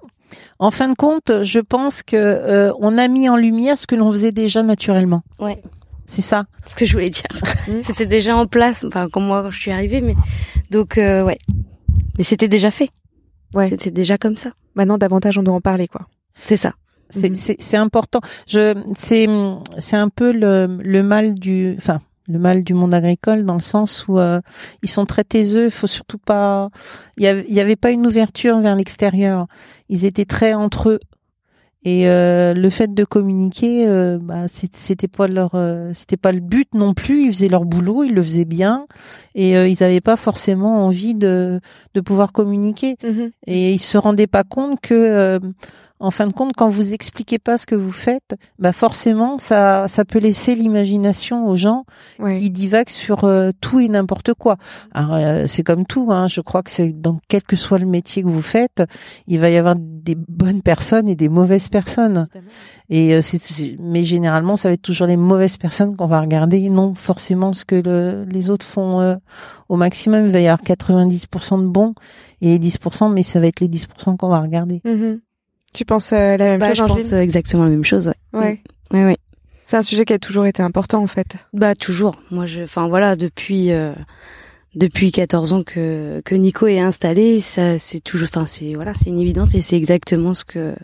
[0.58, 4.12] en fin de compte, je pense que on a mis en lumière ce que l'on
[4.12, 5.22] faisait déjà naturellement.
[5.38, 5.62] Ouais.
[6.06, 6.44] C'est ça.
[6.66, 7.24] Ce que je voulais dire.
[7.66, 7.80] Mmh.
[7.80, 10.14] c'était déjà en place, enfin comme moi quand je suis arrivée, mais
[10.70, 11.38] donc euh, ouais.
[12.18, 12.90] Mais c'était déjà fait.
[13.54, 13.68] Ouais.
[13.68, 14.50] C'était déjà comme ça.
[14.74, 16.02] Maintenant davantage on doit en parler quoi.
[16.34, 16.74] C'est ça.
[17.14, 17.34] C'est mmh.
[17.34, 18.20] c'est c'est important.
[18.46, 19.26] Je c'est
[19.78, 23.60] c'est un peu le le mal du enfin le mal du monde agricole dans le
[23.60, 24.40] sens où euh,
[24.82, 26.70] ils sont très taiseux, faut surtout pas
[27.18, 29.46] il y avait, il y avait pas une ouverture vers l'extérieur.
[29.90, 31.00] Ils étaient très entre eux
[31.86, 36.40] et euh, le fait de communiquer, euh, bah, c'était pas leur, euh, c'était pas le
[36.40, 37.26] but non plus.
[37.26, 38.86] Ils faisaient leur boulot, ils le faisaient bien,
[39.34, 41.60] et ils n'avaient pas forcément envie de
[41.92, 42.94] de pouvoir communiquer.
[43.02, 43.30] Mm-hmm.
[43.48, 45.38] Et ils se rendaient pas compte que
[46.04, 49.88] en fin de compte, quand vous expliquez pas ce que vous faites, bah forcément, ça,
[49.88, 51.84] ça peut laisser l'imagination aux gens
[52.30, 54.58] qui divaguent sur euh, tout et n'importe quoi.
[54.92, 57.86] Alors, euh, c'est comme tout, hein, je crois que c'est dans quel que soit le
[57.86, 58.82] métier que vous faites,
[59.26, 62.26] il va y avoir des bonnes personnes et des mauvaises personnes.
[62.90, 63.40] Et euh, c'est,
[63.80, 67.64] mais généralement, ça va être toujours les mauvaises personnes qu'on va regarder, non forcément ce
[67.64, 69.18] que les autres font
[69.70, 70.26] au maximum.
[70.26, 71.94] Il va y avoir 90% de bons
[72.42, 74.82] et 10%, mais ça va être les 10% qu'on va regarder.
[74.84, 75.20] Mm-hmm.
[75.74, 78.12] Tu penses euh, la même bah, chose Je pense exactement la même chose.
[78.32, 78.62] Ouais.
[78.92, 79.04] Ouais.
[79.04, 79.14] Oui.
[79.64, 81.36] C'est un sujet qui a toujours été important en fait.
[81.52, 82.14] Bah toujours.
[82.30, 83.92] Moi, je, enfin voilà, depuis euh,
[84.74, 89.08] depuis 14 ans que que Nico est installé, ça c'est toujours, enfin c'est voilà, c'est
[89.10, 90.74] une évidence et c'est exactement ce que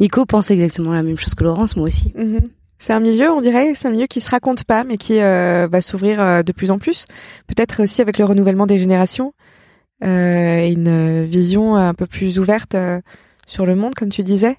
[0.00, 2.12] Nico pense exactement la même chose que Laurence, moi aussi.
[2.16, 2.48] Mm-hmm.
[2.78, 5.66] C'est un milieu, on dirait, c'est un milieu qui se raconte pas, mais qui euh,
[5.70, 7.06] va s'ouvrir euh, de plus en plus.
[7.48, 9.32] Peut-être aussi avec le renouvellement des générations,
[10.04, 12.76] euh, une vision un peu plus ouverte
[13.48, 14.56] sur le monde, comme tu disais?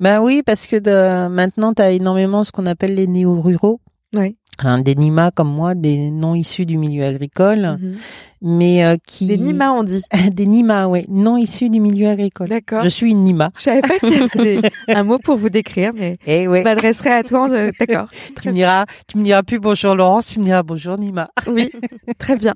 [0.00, 3.80] Ben oui, parce que de, maintenant, tu as énormément ce qu'on appelle les néo-ruraux.
[4.14, 4.36] Oui.
[4.60, 7.96] Hein, des NIMA comme moi, des non issus du milieu agricole, mhm.
[8.42, 10.02] mais euh, qui des NIMA on dit
[10.32, 12.48] des NIMA, oui, non issus du milieu agricole.
[12.48, 12.82] D'accord.
[12.82, 13.52] Je suis une NIMA.
[13.56, 17.10] Je savais pas qu'il y avait un mot pour vous décrire, mais eh je m'adresserai
[17.10, 17.48] à toi.
[17.48, 18.08] D'accord.
[18.42, 21.30] tu me diras, tu me diras plus bonjour Laurence, tu me diras bonjour Nima.
[21.46, 21.70] oui,
[22.18, 22.54] très bien.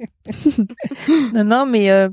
[1.35, 2.09] non, non, mais euh,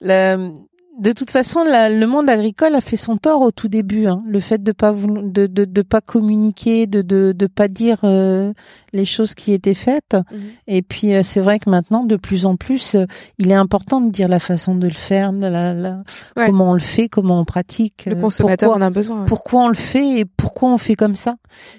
[0.00, 0.54] le,
[0.98, 4.06] de toute façon, le monde agricole a fait son tort au tout début.
[4.06, 4.22] Hein.
[4.26, 8.52] Le fait de pas de, de, de pas communiquer, de de, de pas dire euh,
[8.92, 10.14] les choses qui étaient faites.
[10.14, 10.40] Mhm.
[10.68, 13.04] Et puis euh, c'est vrai que maintenant, de plus en plus, euh,
[13.38, 16.02] il est important de dire la façon de le faire, la, la,
[16.34, 18.04] comment on le fait, comment on pratique.
[18.06, 19.24] Le consommateur en a besoin.
[19.26, 21.36] Pourquoi on le fait et pourquoi on fait comme ça.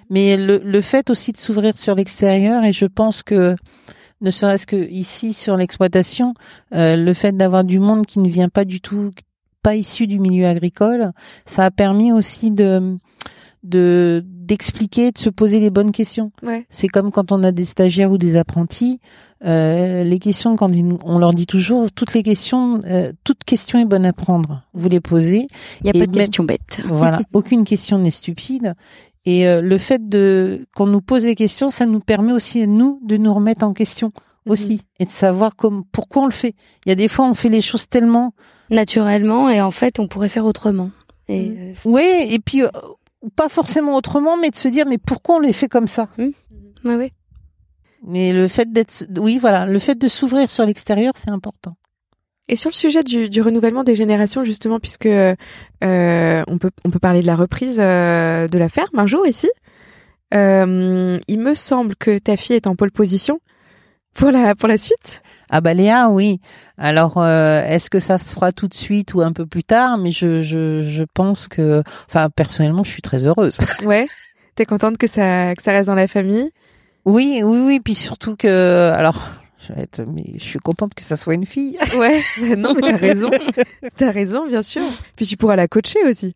[0.10, 3.56] Mais le, le fait aussi de s'ouvrir sur l'extérieur, et je pense que
[4.22, 6.34] ne serait-ce que ici sur l'exploitation,
[6.74, 9.12] euh, le fait d'avoir du monde qui ne vient pas du tout,
[9.62, 11.12] pas issu du milieu agricole,
[11.46, 12.98] ça a permis aussi de
[13.64, 16.32] de d'expliquer, de se poser les bonnes questions.
[16.42, 16.66] Ouais.
[16.70, 19.02] C'est comme quand on a des stagiaires ou des apprentis,
[19.46, 20.72] euh, les questions quand
[21.04, 24.64] on leur dit toujours toutes les questions, euh, toute question est bonne à prendre.
[24.74, 25.48] Vous les posez.
[25.82, 26.82] Il n'y a pas de question bête.
[26.86, 28.74] voilà, aucune question n'est stupide.
[29.28, 33.02] Et euh, le fait de qu'on nous pose des questions, ça nous permet aussi nous
[33.04, 34.14] de nous remettre en question
[34.46, 34.52] mhm.
[34.54, 36.56] aussi et de savoir comme pourquoi on le fait.
[36.86, 38.34] Il y a des fois on fait les choses tellement
[38.70, 40.92] naturellement et en fait on pourrait faire autrement.
[41.28, 41.74] Et mhm.
[41.84, 42.62] oui, et puis
[43.36, 46.08] pas forcément autrement, mais de se dire mais pourquoi on les fait comme ça?
[46.18, 46.34] Oui,
[46.86, 47.12] oui.
[48.04, 51.76] Mais le fait d'être, oui, voilà, le fait de s'ouvrir sur l'extérieur, c'est important.
[52.50, 55.36] Et sur le sujet du, du, renouvellement des générations, justement, puisque euh,
[55.84, 59.50] on peut on peut parler de la reprise euh, de la ferme un jour ici.
[60.34, 63.40] Euh, il me semble que ta fille est en pole position
[64.14, 65.22] pour la pour la suite.
[65.50, 66.42] Ah bah Léa, oui.
[66.78, 69.98] Alors, euh, est-ce que ça se fera tout de suite ou un peu plus tard?
[69.98, 73.58] Mais je je je pense que, enfin, personnellement, je suis très heureuse.
[73.86, 74.08] Ouais.
[74.56, 76.50] T'es contente que ça que ça reste dans la famille?
[77.06, 77.80] Oui, oui, oui.
[77.80, 79.22] Puis surtout que, alors,
[79.68, 81.78] je vais être, mais je suis contente que ça soit une fille.
[81.98, 82.22] Ouais.
[82.58, 83.32] non, mais t'as raison.
[83.98, 84.84] T'as raison, bien sûr.
[85.16, 86.36] Puis tu pourras la coacher aussi.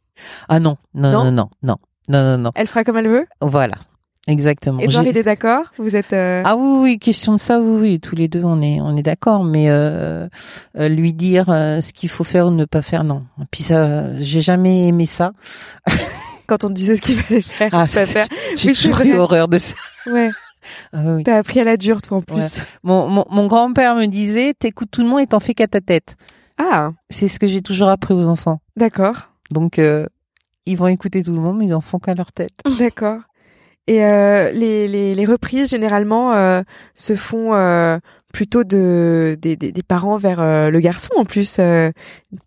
[0.50, 1.78] Ah non, non, non, non, non, non,
[2.24, 2.52] non, non.
[2.56, 3.28] Elle fera comme elle veut?
[3.42, 3.76] Voilà.
[4.28, 4.80] Exactement.
[4.80, 5.66] Et il est d'accord?
[5.78, 6.44] Vous êtes euh...
[6.46, 9.04] Ah oui, oui, question de ça, oui, oui, tous les deux, on est, on est
[9.04, 9.44] d'accord.
[9.44, 10.28] Mais euh,
[10.78, 13.24] euh, lui dire euh, ce qu'il faut faire ou ne pas faire, non.
[13.50, 15.34] Puis ça, j'ai jamais aimé ça.
[16.48, 18.28] Quand on disait ce qu'il fallait faire, ah, pas faire.
[18.56, 19.76] J'ai toujours eu horreur de ça.
[20.06, 20.30] Ouais.
[20.94, 21.24] Ah, oui.
[21.24, 22.62] T'as appris à la dure, toi, en plus.
[22.84, 25.82] Mon, mon, mon grand-père me disait, t'écoutes tout le monde et t'en fais qu'à ta
[25.82, 26.16] tête.
[26.58, 26.92] Ah.
[27.10, 28.60] C'est ce que j'ai toujours appris aux enfants.
[28.76, 29.30] D'accord.
[29.52, 30.06] Donc, euh,
[30.66, 32.54] ils vont écouter tout le monde, mais ils en font qu'à leur tête.
[32.80, 33.20] D'accord.
[33.88, 36.62] Et euh, les, les, les, reprises généralement euh,
[36.94, 37.98] se font euh,
[38.32, 41.58] plutôt de des, des, des parents vers euh, le garçon en plus.
[41.60, 41.92] Euh,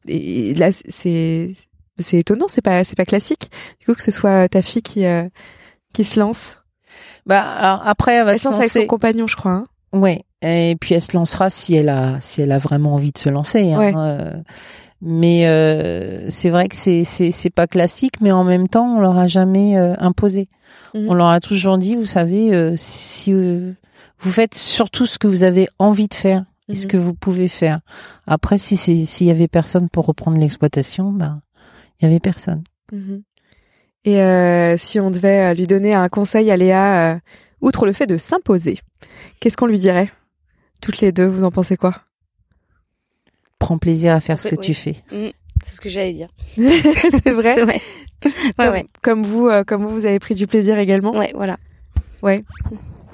[0.07, 1.53] et là, c'est
[1.99, 3.51] c'est étonnant, c'est pas c'est pas classique.
[3.81, 5.05] Du coup, que ce soit ta fille qui
[5.93, 6.59] qui se lance.
[7.27, 9.53] Bah alors après, elle va se lancer avec son compagnon, je crois.
[9.53, 9.67] Hein.
[9.93, 10.21] Ouais.
[10.43, 13.29] Et puis elle se lancera si elle a si elle a vraiment envie de se
[13.29, 13.73] lancer.
[13.73, 13.79] Hein.
[13.79, 14.43] Ouais.
[15.01, 19.01] mais euh, c'est vrai que c'est c'est c'est pas classique, mais en même temps, on
[19.01, 20.49] leur a jamais imposé.
[20.95, 21.09] Mhm.
[21.09, 23.73] On leur a toujours dit, vous savez, euh, si euh,
[24.19, 26.91] vous faites surtout ce que vous avez envie de faire et ce mhm.
[26.93, 27.81] que vous pouvez faire.
[28.27, 31.43] Après, si s'il y avait personne pour reprendre l'exploitation, ben
[32.01, 32.63] il y avait personne.
[32.93, 33.23] Mhm.
[34.05, 37.21] Et euh, si on devait lui donner un conseil à Léa,
[37.61, 38.79] outre le fait de s'imposer,
[39.41, 40.11] qu'est-ce qu'on lui dirait?
[40.81, 41.95] Toutes les deux, vous en pensez quoi?
[43.59, 44.97] Prends plaisir à faire ce que tu fais.
[45.11, 45.31] Mm.
[45.63, 46.29] C'est ce que j'allais dire.
[46.57, 47.63] c'est vrai?
[47.65, 47.81] vrai.
[48.59, 48.87] Ouais, ouais.
[49.03, 51.17] Comme vous, euh, comme vous, vous avez pris du plaisir également?
[51.17, 51.57] Ouais, voilà.
[52.23, 52.45] Ouais.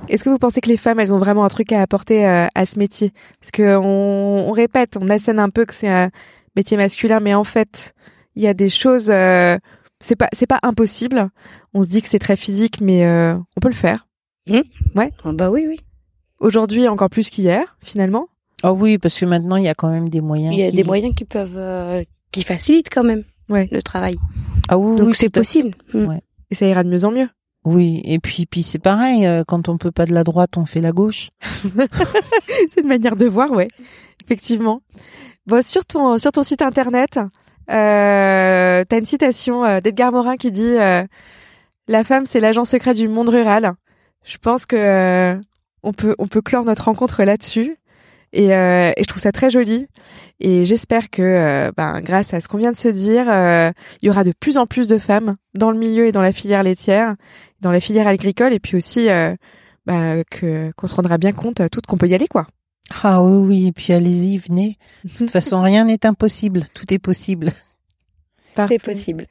[0.09, 2.47] Est-ce que vous pensez que les femmes, elles ont vraiment un truc à apporter euh,
[2.55, 3.13] à ce métier?
[3.41, 6.11] Parce que on, on, répète, on assène un peu que c'est un
[6.57, 7.95] métier masculin, mais en fait,
[8.35, 9.13] il y a des choses.
[10.01, 11.31] Euh, c'est pas, c'est pas impossible.
[11.75, 14.07] On se dit que c'est très physique, mais on peut le faire.
[14.47, 14.61] Mmh.
[14.95, 15.13] Ouais.
[15.25, 15.81] Ah bah oui, oui.
[16.41, 18.29] Aujourd'hui, encore plus qu'hier, finalement.
[18.65, 20.55] Oh oui, parce que maintenant, il y a quand même des moyens.
[20.55, 23.69] Il y a des moyens qui peuvent, qui facilitent quand même ouais.
[23.71, 24.17] le travail.
[24.69, 25.73] Ah oui, Donc c'est possible.
[25.93, 26.07] Mm.
[26.07, 26.23] Ouais.
[26.51, 27.29] Et ça ira de mieux en mieux.
[27.65, 30.65] Oui, et puis puis c'est pareil, euh, quand on peut pas de la droite, on
[30.65, 31.31] fait la gauche.
[32.71, 33.69] c'est une manière de voir, ouais.
[34.25, 34.81] Effectivement.
[35.47, 37.21] Bon, sur ton sur ton site internet,
[37.71, 41.05] euh, t'as une citation euh, d'Edgar Morin qui dit euh,
[41.89, 43.75] "La femme, c'est l'agent secret du monde rural."
[44.25, 45.41] Je pense que euh,
[45.83, 47.77] on peut on peut clore notre rencontre là-dessus.
[48.33, 49.89] Et, je trouve ça très joli.
[50.39, 54.11] Et j'espère que, ben, grâce à ce qu'on vient de se dire, euh, il y
[54.11, 57.17] aura de plus en plus de femmes dans le milieu et dans la filière laitière,
[57.61, 59.09] dans la filière agricole, et puis aussi
[59.87, 62.47] ben, que qu'on se rendra bien compte toutes qu'on peut y aller, quoi.
[63.03, 63.67] Ah oui, oui.
[63.69, 64.77] Et puis allez-y, venez.
[65.05, 66.67] De toute façon, rien n'est impossible.
[66.75, 67.53] Tout est possible.
[68.55, 69.27] Tout est possible.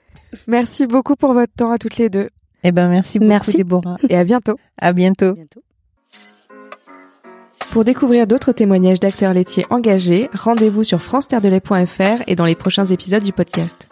[0.48, 2.30] Merci beaucoup pour votre temps à toutes les deux.
[2.64, 3.58] Eh ben, merci beaucoup, merci.
[3.58, 3.98] Déborah.
[4.10, 4.58] Et à bientôt.
[4.78, 5.30] À bientôt.
[5.30, 5.62] À bientôt.
[7.72, 11.28] Pour découvrir d'autres témoignages d'acteurs laitiers engagés, rendez-vous sur france
[12.28, 13.90] et dans les prochains épisodes du podcast.